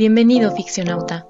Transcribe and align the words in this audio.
Bienvenido, 0.00 0.50
ficcionauta. 0.52 1.26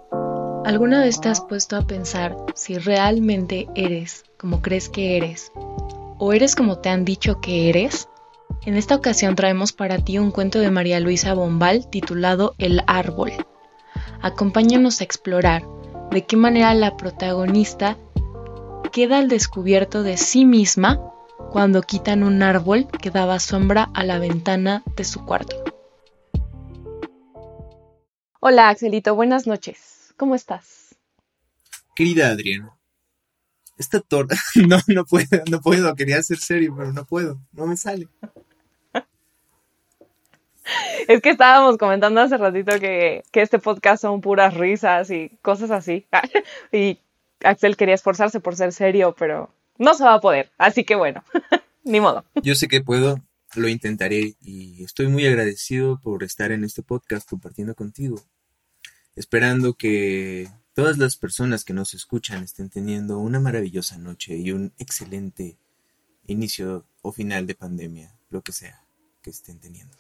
¿Alguna 0.65 1.01
vez 1.01 1.21
te 1.21 1.29
has 1.29 1.41
puesto 1.41 1.77
a 1.77 1.89
pensar 1.89 2.37
si 2.55 2.79
realmente 2.79 3.67
eres 3.75 4.23
como 4.39 4.63
crees 4.63 4.89
que 4.89 5.17
eres? 5.17 5.51
¿O 6.19 6.33
eres 6.33 6.55
como 6.55 6.79
te 6.79 6.89
han 6.89 7.05
dicho 7.05 7.41
que 7.41 7.69
eres? 7.69 8.09
En 8.65 8.77
esta 8.77 8.95
ocasión 8.95 9.35
traemos 9.35 9.73
para 9.73 9.99
ti 9.99 10.19
un 10.19 10.31
cuento 10.31 10.61
de 10.61 10.71
María 10.71 11.01
Luisa 11.01 11.35
Bombal 11.35 11.91
titulado 11.91 12.55
El 12.59 12.85
árbol. 12.87 13.33
Acompáñanos 14.23 15.01
a 15.01 15.05
explorar 15.05 15.65
de 16.13 16.25
qué 16.25 16.37
manera 16.37 16.73
la 16.75 16.97
protagonista 16.97 17.97
queda 18.93 19.19
al 19.19 19.29
descubierto 19.29 20.05
de 20.05 20.17
sí 20.17 20.45
misma 20.45 21.01
cuando 21.51 21.83
quitan 21.83 22.23
un 22.23 22.41
árbol 22.45 22.87
que 22.87 23.11
daba 23.11 23.41
sombra 23.41 23.91
a 23.95 24.05
la 24.05 24.21
ventana 24.21 24.85
de 24.95 25.03
su 25.03 25.25
cuarto. 25.25 25.70
Hola 28.43 28.71
Axelito, 28.71 29.15
buenas 29.15 29.47
noches. 29.47 30.15
¿Cómo 30.17 30.35
estás? 30.35 30.97
Querida 31.95 32.29
Adriana, 32.29 32.75
esta 33.77 34.01
torta... 34.01 34.35
No, 34.67 34.79
no 34.87 35.05
puedo, 35.05 35.45
no 35.51 35.61
puedo. 35.61 35.95
Quería 35.95 36.23
ser 36.23 36.39
serio, 36.39 36.75
pero 36.75 36.91
no 36.95 37.05
puedo. 37.05 37.39
No 37.53 37.67
me 37.67 37.77
sale. 37.77 38.09
Es 41.07 41.21
que 41.21 41.29
estábamos 41.29 41.77
comentando 41.77 42.23
hace 42.23 42.39
ratito 42.39 42.81
que, 42.81 43.25
que 43.31 43.43
este 43.43 43.59
podcast 43.59 44.01
son 44.01 44.23
puras 44.23 44.55
risas 44.55 45.11
y 45.11 45.29
cosas 45.43 45.71
así. 45.71 46.07
y 46.73 46.99
Axel 47.45 47.77
quería 47.77 47.95
esforzarse 47.95 48.41
por 48.41 48.57
ser 48.57 48.73
serio, 48.73 49.15
pero 49.19 49.51
no 49.77 49.93
se 49.93 50.05
va 50.05 50.15
a 50.15 50.21
poder. 50.23 50.51
Así 50.57 50.85
que 50.85 50.95
bueno, 50.95 51.23
ni 51.85 52.01
modo. 52.01 52.25
Yo 52.43 52.55
sé 52.55 52.69
que 52.69 52.81
puedo, 52.81 53.21
lo 53.55 53.69
intentaré 53.69 54.37
y 54.41 54.83
estoy 54.85 55.09
muy 55.09 55.27
agradecido 55.27 56.01
por 56.01 56.23
estar 56.23 56.53
en 56.53 56.65
este 56.65 56.83
podcast 56.83 57.29
compartiendo 57.29 57.75
contigo. 57.75 58.23
Esperando 59.17 59.75
que 59.75 60.49
todas 60.75 60.99
las 60.99 61.17
personas 61.17 61.65
que 61.65 61.73
nos 61.73 61.95
escuchan 61.95 62.43
estén 62.45 62.71
teniendo 62.71 63.19
una 63.19 63.41
maravillosa 63.41 63.99
noche 63.99 64.37
y 64.37 64.53
un 64.53 64.73
excelente 64.79 65.57
inicio 66.27 66.87
o 67.03 67.13
final 67.13 67.47
de 67.47 67.55
pandemia, 67.55 68.15
lo 68.31 68.43
que 68.43 68.53
sea 68.53 68.85
que 69.23 69.31
estén 69.31 69.59
teniendo. 69.61 69.97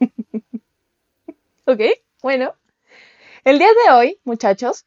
ok, 1.66 1.80
bueno. 2.22 2.54
El 3.44 3.58
día 3.58 3.68
de 3.68 3.92
hoy, 3.92 4.18
muchachos, 4.24 4.84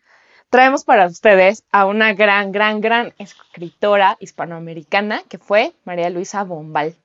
traemos 0.49 0.83
para 0.83 1.07
ustedes 1.07 1.63
a 1.71 1.85
una 1.85 2.13
gran, 2.13 2.51
gran, 2.51 2.81
gran 2.81 3.13
escritora 3.17 4.17
hispanoamericana 4.19 5.23
que 5.29 5.37
fue 5.37 5.73
María 5.85 6.09
Luisa 6.09 6.43
Bombal. 6.43 6.97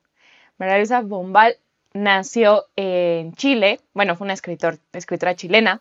María 0.58 0.76
Luisa 0.76 1.00
Bombal 1.00 1.56
nació 1.92 2.66
en 2.76 3.34
Chile, 3.34 3.80
bueno, 3.94 4.16
fue 4.16 4.24
una 4.26 4.34
escritor, 4.34 4.78
escritora 4.92 5.34
chilena. 5.36 5.80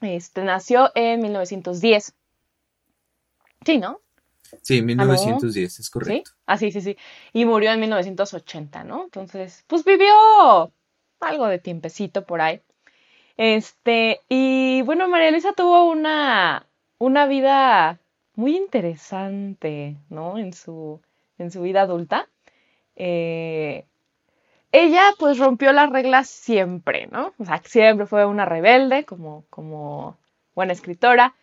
Este, 0.00 0.42
nació 0.44 0.90
en 0.94 1.20
1910. 1.20 2.14
Sí, 3.64 3.78
¿no? 3.78 4.00
Sí, 4.62 4.82
1910, 4.82 5.80
es 5.80 5.90
correcto. 5.90 6.30
¿Sí? 6.30 6.36
Ah, 6.46 6.56
sí, 6.56 6.70
sí, 6.72 6.80
sí. 6.80 6.96
Y 7.32 7.44
murió 7.44 7.72
en 7.72 7.80
1980, 7.80 8.84
¿no? 8.84 9.04
Entonces, 9.04 9.64
pues 9.66 9.84
vivió 9.84 10.72
algo 11.20 11.46
de 11.46 11.58
tiempecito 11.58 12.24
por 12.24 12.40
ahí. 12.40 12.62
Este, 13.36 14.20
y 14.28 14.82
bueno, 14.82 15.08
María 15.08 15.30
Luisa 15.30 15.52
tuvo 15.52 15.84
una, 15.90 16.66
una 16.98 17.26
vida 17.26 18.00
muy 18.34 18.56
interesante, 18.56 19.96
¿no? 20.08 20.38
En 20.38 20.52
su, 20.52 21.00
en 21.38 21.50
su 21.50 21.62
vida 21.62 21.82
adulta. 21.82 22.28
Eh, 22.98 23.86
ella 24.72 25.14
pues 25.18 25.38
rompió 25.38 25.72
las 25.72 25.90
reglas 25.90 26.28
siempre, 26.28 27.06
¿no? 27.10 27.32
O 27.38 27.44
sea, 27.44 27.62
siempre 27.64 28.06
fue 28.06 28.26
una 28.26 28.44
rebelde 28.44 29.04
como, 29.04 29.44
como 29.48 30.18
buena 30.54 30.72
escritora. 30.72 31.34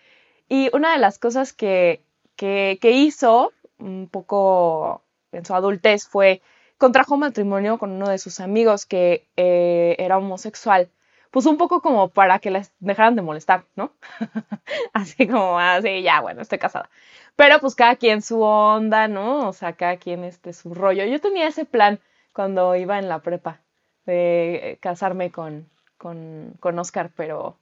Y 0.48 0.70
una 0.76 0.94
de 0.94 1.00
las 1.00 1.18
cosas 1.18 1.54
que, 1.54 2.04
que, 2.36 2.78
hizo 2.84 3.52
un 3.80 4.08
poco 4.12 5.02
en 5.32 5.46
su 5.46 5.56
adultez 5.56 6.08
fue 6.08 6.42
contrajo 6.78 7.18
matrimonio 7.18 7.80
con 7.80 7.92
uno 7.92 8.10
de 8.10 8.20
sus 8.20 8.40
amigos 8.40 8.86
que 8.86 9.26
eh, 9.38 9.96
era 9.98 10.18
homosexual, 10.18 10.90
pues 11.36 11.48
un 11.48 11.58
poco 11.58 11.82
como 11.82 12.08
para 12.08 12.40
que 12.40 12.50
les 12.50 12.72
dejaran 12.80 13.18
de 13.18 13.22
molestar, 13.22 13.66
¿no? 13.76 13.92
así 14.94 15.28
como, 15.28 15.60
así, 15.60 16.02
ya, 16.02 16.22
bueno, 16.22 16.42
estoy 16.42 16.60
casada. 16.60 16.90
Pero 17.36 17.60
pues 17.60 17.76
cada 17.76 17.98
quien 17.98 18.22
su 18.22 18.42
onda, 18.42 19.10
¿no? 19.10 19.50
O 19.50 19.52
sea, 19.52 19.74
cada 19.74 19.98
quien 19.98 20.24
este 20.24 20.54
su 20.54 20.74
rollo. 20.74 21.04
Yo 21.04 21.20
tenía 21.20 21.46
ese 21.50 21.66
plan 21.66 22.00
cuando 22.32 22.74
iba 22.78 23.00
en 23.00 23.10
la 23.10 23.20
prepa 23.20 23.60
de 24.06 24.78
casarme 24.80 25.30
con, 25.30 25.70
con, 25.98 26.54
con 26.62 26.80
Oscar, 26.80 27.12
pero, 27.18 27.58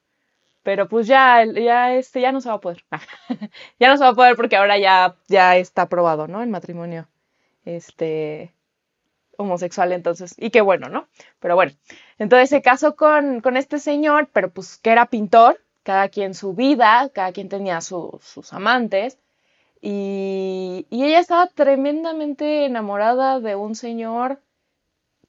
pero 0.61 0.88
pues 0.88 1.07
ya, 1.07 1.44
ya, 1.44 1.95
este, 1.95 2.22
ya 2.22 2.31
no 2.31 2.41
se 2.41 2.50
va 2.50 2.55
a 2.57 2.61
poder. 2.61 2.85
ya 3.79 3.90
no 3.90 3.97
se 3.97 4.03
va 4.03 4.11
a 4.11 4.13
poder 4.13 4.35
porque 4.35 4.55
ahora 4.55 4.78
ya, 4.78 5.16
ya 5.28 5.57
está 5.57 5.81
aprobado, 5.84 6.28
¿no? 6.28 6.44
El 6.44 6.50
matrimonio, 6.50 7.07
este, 7.66 8.53
homosexual, 9.38 9.91
entonces, 9.91 10.35
y 10.38 10.49
qué 10.49 10.61
bueno, 10.61 10.89
¿no? 10.89 11.07
Pero 11.39 11.55
bueno, 11.55 11.73
entonces 12.17 12.49
se 12.49 12.61
casó 12.61 12.95
con, 12.95 13.41
con 13.41 13.57
este 13.57 13.79
señor, 13.79 14.29
pero 14.33 14.51
pues 14.51 14.77
que 14.77 14.91
era 14.91 15.07
pintor, 15.07 15.59
cada 15.83 16.09
quien 16.09 16.33
su 16.33 16.53
vida, 16.53 17.09
cada 17.13 17.31
quien 17.31 17.49
tenía 17.49 17.81
sus 17.81 18.53
amantes, 18.53 19.17
y, 19.81 20.88
y 20.89 21.03
ella 21.03 21.19
estaba 21.19 21.47
tremendamente 21.47 22.66
enamorada 22.66 23.39
de 23.39 23.55
un 23.55 23.75
señor 23.75 24.39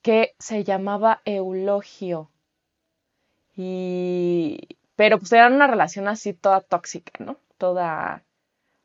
que 0.02 0.34
se 0.38 0.64
llamaba 0.64 1.22
Eulogio. 1.24 2.30
Y... 3.56 4.60
Pero 4.96 5.18
pues 5.18 5.32
era 5.32 5.48
una 5.48 5.66
relación 5.66 6.06
así 6.06 6.34
toda 6.34 6.60
tóxica, 6.60 7.12
¿no? 7.24 7.36
Toda 7.58 8.22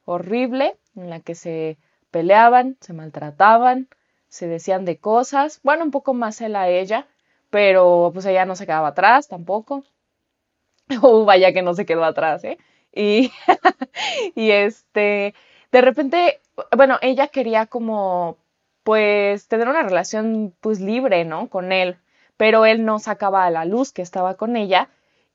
horrible, 0.06 0.78
en 0.96 1.10
la 1.12 1.20
que 1.20 1.36
se 1.36 1.78
peleaban, 2.10 2.78
se 2.80 2.94
maltrataban, 2.94 3.90
se 4.30 4.48
decían 4.48 4.86
de 4.86 5.00
cosas. 5.00 5.60
Bueno, 5.64 5.84
un 5.86 5.92
poco 5.92 6.14
más 6.14 6.42
él 6.42 6.56
a 6.56 6.70
ella, 6.70 7.08
pero 7.50 8.12
pues 8.14 8.26
ella 8.28 8.46
no 8.46 8.56
se 8.56 8.66
quedaba 8.68 8.90
atrás 8.90 9.28
tampoco. 9.28 9.84
Oh, 11.02 11.26
vaya 11.26 11.54
que 11.54 11.62
no 11.62 11.74
se 11.74 11.86
quedó 11.86 12.04
atrás, 12.04 12.44
¿eh? 12.44 12.58
Y, 12.94 13.32
y 14.36 14.52
este, 14.52 15.34
de 15.72 15.82
repente, 15.82 16.40
bueno, 16.76 16.98
ella 17.02 17.28
quería 17.28 17.66
como 17.68 18.38
pues 18.84 19.48
tener 19.48 19.68
una 19.68 19.84
relación 19.84 20.56
pues 20.62 20.80
libre, 20.80 21.26
¿no? 21.26 21.50
Con 21.50 21.72
él, 21.72 21.98
pero 22.38 22.66
él 22.66 22.86
no 22.86 23.00
sacaba 23.00 23.46
a 23.46 23.52
la 23.52 23.66
luz 23.66 23.92
que 23.92 24.02
estaba 24.02 24.36
con 24.36 24.56
ella 24.56 24.90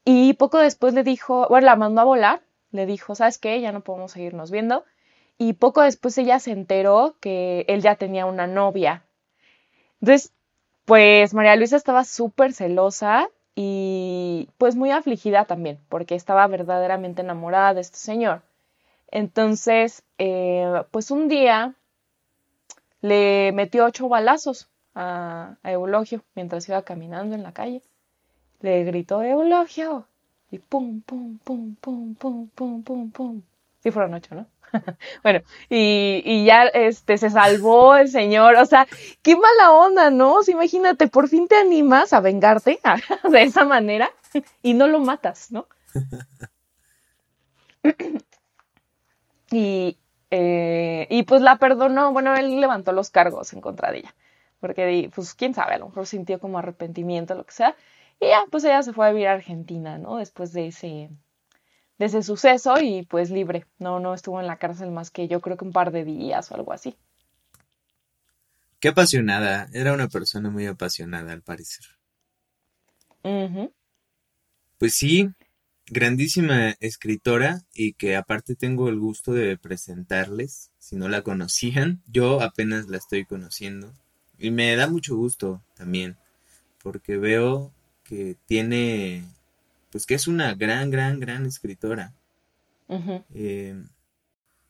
y 0.05 0.35
poco 0.35 0.59
después 0.59 0.95
le 0.95 1.05
dijo, 1.05 1.47
bueno, 1.49 1.67
la 1.67 1.77
mandó 1.77 2.01
a 2.01 2.05
volar, 2.05 2.43
le 2.73 2.87
dijo, 2.87 3.15
¿sabes 3.15 3.39
qué? 3.39 3.61
Ya 3.61 3.73
no 3.73 3.83
podemos 3.83 4.13
seguirnos 4.13 4.51
viendo. 4.51 4.85
Y 5.39 5.55
poco 5.55 5.83
después 5.83 6.17
ella 6.19 6.39
se 6.39 6.53
enteró 6.53 7.17
que 7.21 7.65
él 7.69 7.83
ya 7.83 7.97
tenía 7.97 8.27
una 8.27 8.47
novia. 8.47 9.03
Entonces, 10.01 10.33
pues 10.85 11.35
María 11.35 11.57
Luisa 11.57 11.77
estaba 11.77 12.05
súper 12.05 12.53
celosa 12.53 13.29
y 13.55 14.49
pues 14.59 14.77
muy 14.77 14.91
afligida 14.91 15.45
también, 15.45 15.79
porque 15.89 16.15
estaba 16.15 16.47
verdaderamente 16.47 17.23
enamorada 17.23 17.75
de 17.75 17.81
este 17.81 17.99
señor. 17.99 18.43
Entonces, 19.11 20.03
eh, 20.19 20.83
pues 20.91 21.11
un 21.11 21.29
día 21.29 21.75
le 23.01 23.53
metió 23.53 23.85
ocho 23.85 24.09
balazos 24.09 24.69
a, 24.95 25.57
Eulogio 25.63 26.23
mientras 26.35 26.69
iba 26.69 26.83
caminando 26.83 27.35
en 27.35 27.43
la 27.43 27.53
calle. 27.53 27.83
Le 28.61 28.85
gritó 28.85 29.23
Eulogio 29.23 30.07
y 30.51 30.59
pum, 30.59 31.01
pum, 31.03 31.39
pum, 31.39 31.75
pum, 31.77 32.15
pum, 32.15 32.49
pum, 32.49 32.83
pum, 32.83 33.11
pum. 33.11 33.43
Sí 33.83 33.91
fueron 33.91 34.15
ocho, 34.15 34.35
¿no? 34.35 34.47
bueno, 35.23 35.41
y, 35.69 36.23
y, 36.25 36.45
ya 36.45 36.65
este, 36.65 37.19
se 37.19 37.31
salvó 37.31 37.97
el 37.97 38.09
señor. 38.09 38.57
O 38.57 38.67
sea, 38.67 38.87
qué 39.23 39.37
mala 39.37 39.73
onda, 39.73 40.11
¿no? 40.11 40.39
imagínate, 40.47 41.09
por 41.09 41.29
fin 41.29 41.49
te 41.49 41.57
animas 41.57 42.13
a 42.13 42.21
vengarte 42.21 42.81
de 43.31 43.43
esa 43.43 43.65
manera 43.65 44.11
y 44.63 44.75
no 44.75 44.87
lo 44.87 45.01
matas, 45.01 45.51
¿no? 45.51 45.67
y, 49.51 49.99
eh, 50.31 51.07
y 51.11 51.23
pues 51.25 51.43
la 51.43 51.57
perdonó, 51.57 52.13
bueno, 52.13 52.35
él 52.35 52.61
levantó 52.61 52.93
los 52.93 53.11
cargos 53.11 53.53
en 53.53 53.61
contra 53.61 53.93
de 53.93 53.99
ella, 53.99 54.15
porque 54.61 55.11
pues 55.15 55.35
quién 55.35 55.55
sabe, 55.55 55.75
a 55.75 55.79
lo 55.79 55.87
mejor 55.87 56.07
sintió 56.07 56.41
como 56.41 56.59
arrepentimiento, 56.59 57.35
lo 57.35 57.45
que 57.45 57.53
sea, 57.53 57.77
y 58.21 58.29
ya, 58.29 58.45
pues 58.51 58.65
ella 58.65 58.83
se 58.83 58.93
fue 58.93 59.07
a 59.07 59.11
vivir 59.11 59.29
a 59.29 59.33
Argentina, 59.33 59.99
¿no? 59.99 60.17
Después 60.17 60.53
de 60.53 60.69
ese, 60.69 61.11
de 61.99 62.07
ese 62.07 62.23
suceso 62.23 62.75
y 62.81 63.05
pues 63.05 63.31
libre, 63.31 63.67
no, 63.79 64.01
no 64.01 64.15
estuvo 64.15 64.41
en 64.41 64.47
la 64.47 64.59
cárcel 64.59 64.91
más 64.91 65.11
que 65.11 65.29
yo 65.29 65.41
creo 65.41 65.57
que 65.57 65.65
un 65.65 65.73
par 65.73 65.93
de 65.93 66.05
días 66.05 66.51
o 66.51 66.55
algo 66.55 66.73
así. 66.73 66.97
Qué 68.81 68.89
apasionada, 68.89 69.69
era 69.73 69.95
una 69.95 70.09
persona 70.09 70.51
muy 70.51 70.67
apasionada 70.67 71.33
al 71.33 71.43
parecer. 71.43 71.87
Pues 74.79 74.95
sí, 74.95 75.31
grandísima 75.87 76.71
escritora 76.81 77.63
y 77.73 77.95
que 77.95 78.17
aparte 78.17 78.55
tengo 78.55 78.89
el 78.89 78.99
gusto 78.99 79.33
de 79.33 79.57
presentarles, 79.57 80.71
si 80.79 80.97
no 80.97 81.09
la 81.09 81.23
conocían, 81.23 82.03
yo 82.07 82.43
apenas 82.43 82.89
la 82.89 82.99
estoy 82.99 83.25
conociendo. 83.25 83.93
Y 84.39 84.51
me 84.51 84.75
da 84.77 84.89
mucho 84.89 85.17
gusto 85.17 85.63
también, 85.75 86.17
porque 86.83 87.17
veo 87.17 87.73
que 88.03 88.37
tiene, 88.47 89.25
pues 89.95 90.07
que 90.07 90.15
es 90.15 90.27
una 90.27 90.57
gran, 90.57 90.91
gran, 90.91 91.21
gran 91.21 91.47
escritora. 91.47 92.13
Eh, 93.33 93.81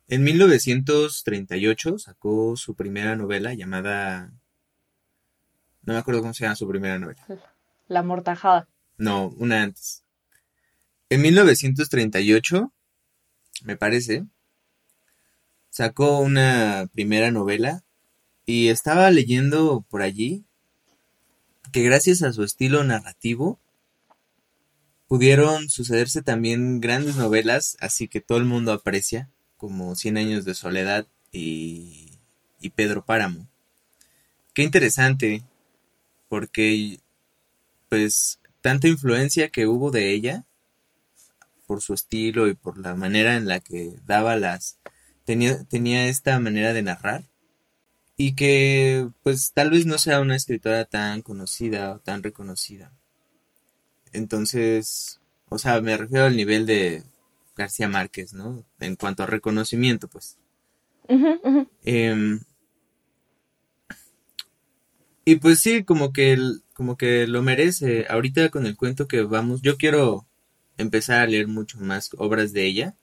en 0.08 0.22
1938 0.22 1.98
sacó 1.98 2.58
su 2.58 2.74
primera 2.74 3.16
novela 3.16 3.54
llamada... 3.54 4.30
No 5.80 5.94
me 5.94 5.98
acuerdo 5.98 6.20
cómo 6.20 6.34
se 6.34 6.44
llama 6.44 6.56
su 6.56 6.68
primera 6.68 6.98
novela. 6.98 7.24
La 7.88 8.02
Mortajada. 8.02 8.68
No, 8.98 9.28
una 9.38 9.62
antes. 9.62 10.02
En 11.08 11.22
1938, 11.22 12.70
me 13.62 13.78
parece, 13.78 14.26
sacó 15.70 16.18
una 16.18 16.86
primera 16.92 17.30
novela 17.30 17.82
y 18.44 18.68
estaba 18.68 19.10
leyendo 19.10 19.86
por 19.88 20.02
allí 20.02 20.44
que 21.72 21.82
gracias 21.82 22.22
a 22.22 22.34
su 22.34 22.44
estilo 22.44 22.84
narrativo 22.84 23.58
pudieron 25.14 25.70
sucederse 25.70 26.22
también 26.22 26.80
grandes 26.80 27.14
novelas, 27.14 27.76
así 27.78 28.08
que 28.08 28.20
todo 28.20 28.36
el 28.38 28.46
mundo 28.46 28.72
aprecia, 28.72 29.30
como 29.56 29.94
Cien 29.94 30.16
años 30.16 30.44
de 30.44 30.54
soledad 30.54 31.06
y, 31.30 32.18
y 32.60 32.70
Pedro 32.70 33.04
Páramo. 33.04 33.46
Qué 34.54 34.64
interesante, 34.64 35.44
porque 36.28 36.98
pues 37.88 38.40
tanta 38.60 38.88
influencia 38.88 39.50
que 39.50 39.68
hubo 39.68 39.92
de 39.92 40.10
ella 40.10 40.46
por 41.68 41.80
su 41.80 41.94
estilo 41.94 42.48
y 42.48 42.54
por 42.54 42.76
la 42.76 42.96
manera 42.96 43.36
en 43.36 43.46
la 43.46 43.60
que 43.60 43.94
daba 44.04 44.34
las 44.34 44.78
tenía 45.24 45.62
tenía 45.66 46.08
esta 46.08 46.40
manera 46.40 46.72
de 46.72 46.82
narrar 46.82 47.22
y 48.16 48.34
que 48.34 49.08
pues 49.22 49.52
tal 49.52 49.70
vez 49.70 49.86
no 49.86 49.96
sea 49.96 50.20
una 50.20 50.34
escritora 50.34 50.86
tan 50.86 51.22
conocida 51.22 51.92
o 51.92 52.00
tan 52.00 52.24
reconocida. 52.24 52.90
Entonces, 54.14 55.20
o 55.50 55.58
sea, 55.58 55.80
me 55.82 55.96
refiero 55.96 56.24
al 56.24 56.36
nivel 56.36 56.64
de 56.64 57.02
García 57.56 57.88
Márquez, 57.88 58.32
¿no? 58.32 58.64
En 58.80 58.96
cuanto 58.96 59.22
a 59.22 59.26
reconocimiento, 59.26 60.08
pues. 60.08 60.38
Em, 61.84 62.40
y 65.26 65.36
pues 65.36 65.58
sí, 65.60 65.84
como 65.84 66.12
que, 66.12 66.38
como 66.72 66.96
que 66.96 67.26
lo 67.26 67.42
merece. 67.42 68.06
Ahorita 68.08 68.48
con 68.48 68.64
el 68.66 68.76
cuento 68.76 69.06
que 69.06 69.22
vamos, 69.22 69.60
yo 69.60 69.76
quiero 69.76 70.26
empezar 70.78 71.20
a 71.20 71.26
leer 71.26 71.46
mucho 71.48 71.78
más 71.78 72.10
obras 72.16 72.52
de 72.52 72.64
ella, 72.64 72.96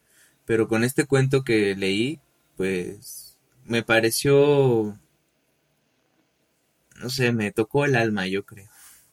pero 0.46 0.68
con 0.68 0.84
este 0.84 1.06
cuento 1.06 1.44
que 1.44 1.76
leí, 1.76 2.20
pues 2.58 3.38
me 3.66 3.84
pareció 3.84 4.98
no 7.02 7.10
sé, 7.10 7.32
me 7.32 7.52
tocó 7.52 7.86
el 7.86 7.96
alma, 7.96 8.28
yo 8.28 8.46
creo. 8.46 8.70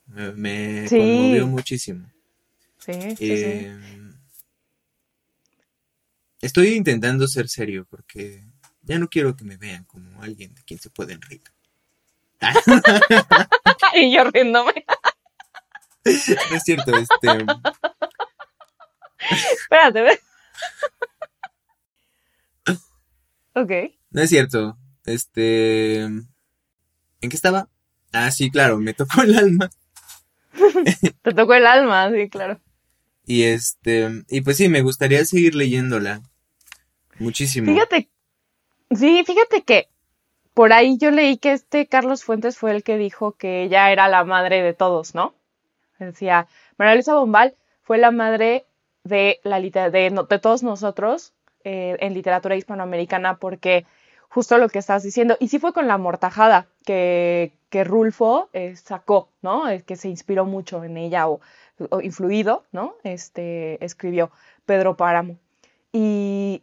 Me, 0.09 0.87
conmovió 0.89 1.47
muchísimo. 1.47 2.11
Sí, 2.79 2.93
sí, 3.17 3.17
eh, 3.21 3.79
Estoy 6.41 6.69
intentando 6.75 7.27
ser 7.27 7.49
serio 7.49 7.87
porque 7.91 8.45
ya 8.83 8.99
no 8.99 9.09
quiero 9.09 9.37
que 9.37 9.45
me 9.45 9.57
vean 9.57 9.85
como 9.85 10.23
alguien 10.23 10.55
de 10.55 10.63
quien 10.63 10.79
se 10.79 10.89
pueden 10.89 11.21
reír. 11.21 11.43
y 13.95 14.15
yo 14.15 14.25
riéndome. 14.25 14.85
no 14.87 16.13
es 16.57 16.63
cierto, 16.63 16.97
este. 16.97 17.45
Espérate, 19.53 20.03
¿ves? 20.03 20.21
ok. 23.55 23.73
No 24.11 24.23
es 24.23 24.31
cierto. 24.31 24.79
Este. 25.05 26.03
¿En 26.03 26.29
qué 27.21 27.37
estaba? 27.37 27.69
Ah, 28.13 28.31
sí, 28.31 28.51
claro, 28.51 28.79
me 28.79 28.95
tocó 28.95 29.23
el 29.23 29.37
alma. 29.37 29.69
Te 31.23 31.33
tocó 31.35 31.55
el 31.55 31.67
alma, 31.67 32.11
sí, 32.11 32.29
claro. 32.29 32.61
Y 33.27 33.45
este, 33.45 34.09
y 34.29 34.41
pues 34.41 34.57
sí, 34.57 34.69
me 34.69 34.83
gustaría 34.83 35.25
seguir 35.25 35.55
leyéndola. 35.55 36.23
Muchísimo. 37.19 37.73
Fíjate, 37.73 38.09
sí, 38.91 39.23
fíjate 39.27 39.63
que 39.63 39.89
por 40.55 40.73
ahí 40.73 40.99
yo 40.99 41.11
leí 41.11 41.37
que 41.37 41.53
este 41.53 41.87
Carlos 41.87 42.25
Fuentes 42.25 42.57
fue 42.57 42.71
el 42.73 42.83
que 42.83 42.97
dijo 42.97 43.33
que 43.33 43.63
ella 43.63 43.93
era 43.93 44.09
la 44.09 44.25
madre 44.25 44.63
de 44.63 44.73
todos, 44.73 45.15
¿no? 45.15 45.35
Decía, 45.99 46.47
María 46.79 46.95
Luisa 46.95 47.15
Bombal 47.15 47.55
fue 47.83 47.99
la 47.99 48.11
madre 48.11 48.65
de 49.05 49.41
la 49.43 49.61
de, 49.61 49.91
de 49.91 50.39
todos 50.39 50.63
nosotros 50.63 51.33
eh, 51.65 51.97
en 52.01 52.15
literatura 52.15 52.57
hispanoamericana 52.57 53.37
porque 53.37 53.85
justo 54.29 54.59
lo 54.59 54.69
que 54.69 54.79
estás 54.79 55.03
diciendo. 55.03 55.37
Y 55.41 55.49
sí 55.49 55.59
fue 55.59 55.73
con 55.73 55.89
la 55.89 55.99
mortajada 55.99 56.69
que, 56.85 57.53
que 57.71 57.85
Rulfo 57.85 58.49
eh, 58.53 58.77
sacó, 58.77 59.31
¿no? 59.43 59.65
que 59.87 59.97
se 59.97 60.09
inspiró 60.09 60.45
mucho 60.45 60.85
en 60.85 60.97
ella 60.97 61.29
o, 61.29 61.41
influido, 62.03 62.65
¿no? 62.73 62.97
Este, 63.05 63.85
escribió 63.85 64.33
Pedro 64.67 64.97
Páramo. 64.97 65.39
Y, 65.93 66.61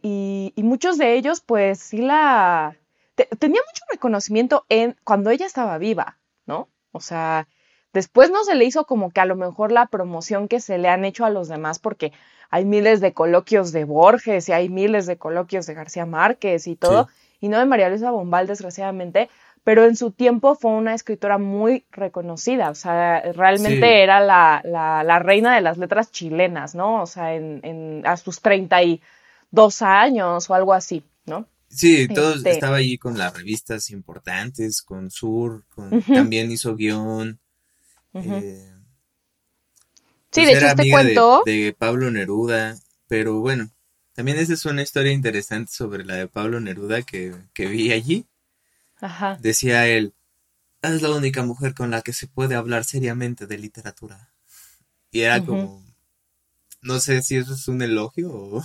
y, 0.54 0.62
muchos 0.62 0.98
de 0.98 1.14
ellos, 1.14 1.40
pues 1.40 1.78
sí 1.80 1.98
la... 1.98 2.76
tenía 3.14 3.60
mucho 3.66 3.84
reconocimiento 3.90 4.64
en 4.68 4.94
cuando 5.04 5.30
ella 5.30 5.46
estaba 5.46 5.78
viva, 5.78 6.18
¿no? 6.44 6.68
O 6.92 7.00
sea, 7.00 7.48
después 7.92 8.30
no 8.30 8.44
se 8.44 8.54
le 8.54 8.66
hizo 8.66 8.84
como 8.84 9.10
que 9.10 9.20
a 9.20 9.24
lo 9.24 9.36
mejor 9.36 9.72
la 9.72 9.86
promoción 9.86 10.48
que 10.48 10.60
se 10.60 10.76
le 10.78 10.88
han 10.88 11.04
hecho 11.04 11.24
a 11.24 11.30
los 11.30 11.48
demás, 11.48 11.78
porque 11.78 12.12
hay 12.50 12.66
miles 12.66 13.00
de 13.00 13.14
coloquios 13.14 13.72
de 13.72 13.84
Borges 13.84 14.48
y 14.48 14.52
hay 14.52 14.68
miles 14.68 15.06
de 15.06 15.16
coloquios 15.16 15.66
de 15.66 15.74
García 15.74 16.06
Márquez 16.06 16.66
y 16.66 16.76
todo 16.76 17.08
y 17.40 17.48
no 17.48 17.58
de 17.58 17.66
María 17.66 17.88
Luisa 17.88 18.10
Bombal, 18.10 18.46
desgraciadamente, 18.46 19.28
pero 19.64 19.84
en 19.84 19.96
su 19.96 20.12
tiempo 20.12 20.54
fue 20.54 20.70
una 20.70 20.94
escritora 20.94 21.38
muy 21.38 21.86
reconocida, 21.90 22.70
o 22.70 22.74
sea, 22.76 23.20
realmente 23.32 24.02
era 24.02 24.20
la, 24.20 24.60
la, 24.64 25.18
reina 25.18 25.56
de 25.56 25.60
las 25.60 25.76
letras 25.76 26.12
chilenas, 26.12 26.76
¿no? 26.76 27.02
O 27.02 27.06
sea, 27.06 27.34
en, 27.34 27.60
en, 27.64 28.06
a 28.06 28.16
sus 28.16 28.40
32 28.40 29.82
años 29.82 30.48
o 30.48 30.54
algo 30.54 30.72
así, 30.72 31.02
¿no? 31.24 31.48
Sí, 31.68 32.06
todo 32.08 32.34
este 32.34 32.52
estaba 32.52 32.76
allí 32.76 32.96
con 32.96 33.18
las 33.18 33.36
revistas 33.36 33.90
importantes, 33.90 34.82
con 34.82 35.10
Sur, 35.10 35.64
con, 35.74 36.00
también 36.02 36.50
hizo 36.50 36.76
guion. 36.76 37.40
Eh, 38.14 38.72
sí, 40.30 40.42
pues 40.42 40.46
de 40.46 40.52
hecho 40.52 40.66
este 40.66 40.90
cuento... 40.90 41.42
de 41.44 41.74
Pablo 41.76 42.10
Neruda, 42.10 42.76
pero 43.08 43.40
bueno, 43.40 43.68
también 44.16 44.38
esa 44.38 44.54
es 44.54 44.64
una 44.64 44.80
historia 44.80 45.12
interesante 45.12 45.70
sobre 45.70 46.02
la 46.02 46.14
de 46.14 46.26
Pablo 46.26 46.58
Neruda 46.58 47.02
que, 47.02 47.34
vi 47.54 47.92
allí. 47.92 48.24
Ajá. 48.98 49.36
Decía 49.42 49.86
él, 49.86 50.14
es 50.80 51.02
la 51.02 51.10
única 51.10 51.42
mujer 51.42 51.74
con 51.74 51.90
la 51.90 52.00
que 52.00 52.14
se 52.14 52.26
puede 52.26 52.54
hablar 52.54 52.84
seriamente 52.84 53.46
de 53.46 53.58
literatura. 53.58 54.30
Y 55.10 55.20
era 55.20 55.44
como, 55.44 55.84
no 56.80 56.98
sé 56.98 57.20
si 57.20 57.36
eso 57.36 57.52
es 57.52 57.68
un 57.68 57.82
elogio 57.82 58.32
o... 58.32 58.62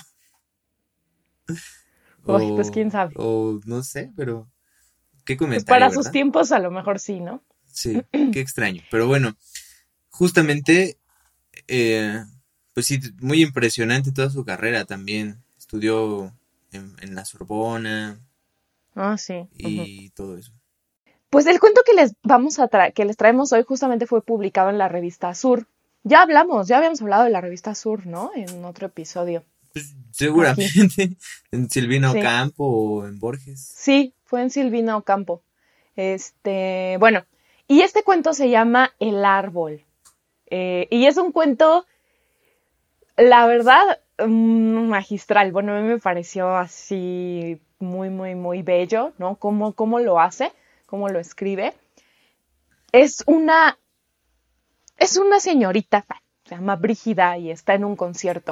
pues 2.24 2.72
quién 2.72 2.90
sabe. 2.90 3.14
O 3.18 3.60
no 3.66 3.84
sé, 3.84 4.14
pero 4.16 4.50
qué 5.26 5.36
pues 5.36 5.40
comentario. 5.40 5.68
para 5.68 5.92
sus 5.92 6.12
tiempos 6.12 6.54
a 6.54 6.60
lo 6.60 6.72
mejor 6.72 6.98
sí, 6.98 7.20
¿no? 7.20 7.44
Sí, 7.66 8.02
qué 8.32 8.40
extraño. 8.40 8.84
Pero 8.90 9.06
bueno, 9.08 9.36
justamente 10.12 10.98
eh, 11.68 12.24
pues 12.74 12.86
sí, 12.86 13.00
muy 13.20 13.42
impresionante 13.42 14.12
toda 14.12 14.30
su 14.30 14.46
carrera 14.46 14.86
también. 14.86 15.38
Estudió 15.58 16.34
en, 16.72 17.16
la 17.16 17.26
Sorbona. 17.26 18.20
Ah, 18.96 19.18
sí. 19.18 19.48
Y 19.58 20.10
todo 20.10 20.38
eso. 20.38 20.52
Pues 21.30 21.46
el 21.46 21.60
cuento 21.60 21.82
que 21.86 21.94
les 21.94 22.14
vamos 22.24 22.60
a 22.60 22.68
que 22.92 23.06
les 23.06 23.16
traemos 23.16 23.54
hoy 23.54 23.64
justamente 23.64 24.06
fue 24.06 24.22
publicado 24.22 24.70
en 24.70 24.78
la 24.78 24.90
revista 24.90 25.34
Sur. 25.34 25.68
Ya 26.04 26.22
hablamos, 26.22 26.68
ya 26.68 26.78
habíamos 26.78 27.02
hablado 27.02 27.24
de 27.24 27.30
la 27.30 27.42
revista 27.42 27.74
Sur, 27.76 28.06
¿no? 28.06 28.32
En 28.36 28.66
otro 28.66 28.88
episodio. 28.88 29.44
Pues, 29.72 29.96
seguramente 30.12 31.16
en 31.52 31.70
Silvina 31.70 32.12
Ocampo 32.12 32.66
o 32.66 33.08
en 33.08 33.20
Borges. 33.20 33.62
Sí, 33.62 34.14
fue 34.26 34.42
en 34.42 34.50
Silvina 34.50 34.98
Ocampo. 34.98 35.42
Este, 35.96 36.98
bueno, 37.00 37.26
y 37.68 37.82
este 37.82 38.04
cuento 38.04 38.34
se 38.34 38.50
llama 38.50 38.92
El 39.00 39.24
árbol. 39.24 39.86
Eh, 40.48 40.88
y 40.92 41.06
es 41.06 41.16
un 41.16 41.32
cuento 41.32 41.86
la 43.22 43.46
verdad, 43.46 44.02
mm, 44.20 44.88
magistral. 44.88 45.52
Bueno, 45.52 45.76
a 45.76 45.82
mí 45.82 45.88
me 45.88 46.00
pareció 46.00 46.56
así 46.56 47.62
muy, 47.80 48.10
muy, 48.10 48.36
muy 48.36 48.62
bello, 48.62 49.14
¿no? 49.18 49.36
Cómo, 49.36 49.74
cómo 49.74 50.00
lo 50.00 50.20
hace, 50.20 50.52
cómo 50.86 51.10
lo 51.10 51.20
escribe. 51.20 51.74
Es 52.92 53.24
una, 53.26 53.78
es 54.98 55.18
una 55.18 55.40
señorita, 55.40 56.06
se 56.46 56.56
llama 56.56 56.76
Brígida 56.76 57.38
y 57.38 57.52
está 57.52 57.74
en 57.74 57.86
un 57.86 57.96
concierto. 57.96 58.52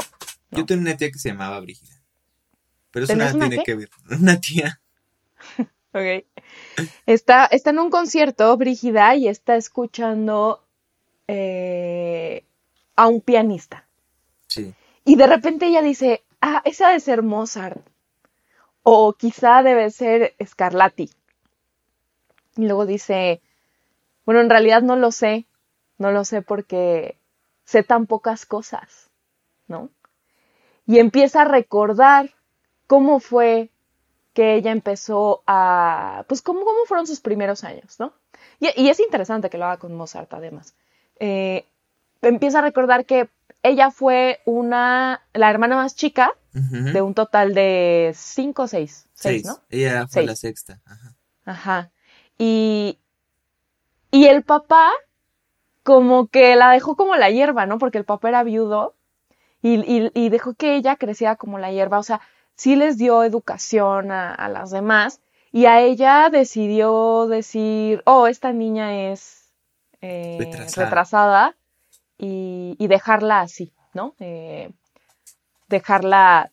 Yo 0.52 0.66
tengo 0.66 0.82
una 0.82 0.98
tía 0.98 1.12
que 1.12 1.20
se 1.20 1.30
llamaba 1.30 1.60
Brígida. 1.60 1.96
Pero 2.92 3.06
eso 3.06 3.16
nada 3.16 3.32
tiene 3.32 3.64
que 3.64 3.76
ver. 3.76 3.90
Una 4.20 4.42
tía. 4.42 4.82
ok. 5.94 6.26
Está, 7.06 7.46
está 7.46 7.70
en 7.70 7.80
un 7.80 7.92
concierto, 7.92 8.56
Brígida, 8.58 9.16
y 9.16 9.28
está 9.28 9.56
escuchando 9.58 10.66
eh, 11.28 12.46
a 12.96 13.08
un 13.08 13.22
pianista. 13.22 13.89
Y 15.10 15.16
de 15.16 15.26
repente 15.26 15.66
ella 15.66 15.82
dice, 15.82 16.24
ah, 16.40 16.62
esa 16.66 16.90
debe 16.90 17.00
ser 17.00 17.24
Mozart. 17.24 17.82
O 18.84 19.14
quizá 19.14 19.64
debe 19.64 19.90
ser 19.90 20.36
Scarlatti. 20.46 21.10
Y 22.56 22.68
luego 22.68 22.86
dice, 22.86 23.42
bueno, 24.24 24.42
en 24.42 24.52
realidad 24.52 24.84
no 24.84 24.96
lo 24.96 25.12
sé. 25.12 25.48
No 25.98 26.12
lo 26.12 26.26
sé 26.26 26.44
porque 26.44 27.18
sé 27.66 27.82
tan 27.82 28.06
pocas 28.06 28.46
cosas, 28.46 29.10
¿no? 29.68 29.90
Y 30.86 31.00
empieza 31.00 31.42
a 31.42 31.46
recordar 31.46 32.30
cómo 32.86 33.20
fue 33.20 33.72
que 34.36 34.54
ella 34.54 34.72
empezó 34.72 35.42
a, 35.48 36.24
pues 36.28 36.44
cómo, 36.44 36.60
cómo 36.66 36.86
fueron 36.86 37.08
sus 37.08 37.20
primeros 37.20 37.64
años, 37.64 38.00
¿no? 38.00 38.14
Y, 38.60 38.90
es 38.90 39.00
interesante 39.00 39.50
que 39.50 39.58
lo 39.58 39.66
haga 39.66 39.78
con 39.78 39.96
Mozart, 39.96 40.32
además. 40.36 40.76
Eh, 41.20 41.66
empieza 42.22 42.60
a 42.60 42.62
recordar 42.62 43.08
que 43.08 43.28
ella 43.64 43.92
fue 43.92 44.42
una, 44.46 45.22
la 45.34 45.50
hermana 45.50 45.76
más 45.76 45.96
chica 45.96 46.32
de 46.52 47.02
un 47.02 47.14
total 47.14 47.54
de 47.54 48.12
cinco 48.16 48.64
o 48.64 48.68
seis, 48.68 49.08
seis, 49.14 49.46
¿no? 49.46 49.60
Ella 49.70 50.08
fue 50.08 50.26
la 50.26 50.36
sexta. 50.36 50.82
Ajá. 50.86 51.16
Ajá. 51.46 51.92
Y, 52.38 53.00
y 54.12 54.26
el 54.26 54.44
papá 54.44 54.92
como 55.84 56.28
que 56.28 56.56
la 56.56 56.72
dejó 56.72 56.96
como 56.96 57.16
la 57.16 57.30
hierba, 57.30 57.66
¿no? 57.66 57.78
Porque 57.78 57.98
el 57.98 58.06
papá 58.06 58.30
era 58.30 58.44
viudo 58.44 58.96
y, 59.62 60.10
y, 60.14 60.30
dejó 60.30 60.54
que 60.54 60.76
ella 60.76 60.96
creciera 60.96 61.36
como 61.36 61.60
la 61.60 61.72
hierba. 61.72 62.00
O 62.00 62.04
sea, 62.04 62.22
sí 62.56 62.76
les 62.76 62.98
dio 62.98 63.24
educación 63.24 64.12
a, 64.12 64.50
las 64.50 64.72
demás 64.72 65.22
y 65.52 65.66
a 65.66 65.82
ella 65.82 66.30
decidió 66.30 67.28
decir, 67.28 68.02
oh, 68.06 68.28
esta 68.28 68.54
niña 68.54 69.12
es 69.12 69.52
eh, 70.02 70.52
retrasada, 70.76 71.56
y, 72.20 72.76
y, 72.78 72.88
dejarla 72.88 73.42
así, 73.42 73.74
¿no? 73.94 74.16
Eh, 74.20 74.72
dejarla, 75.68 76.52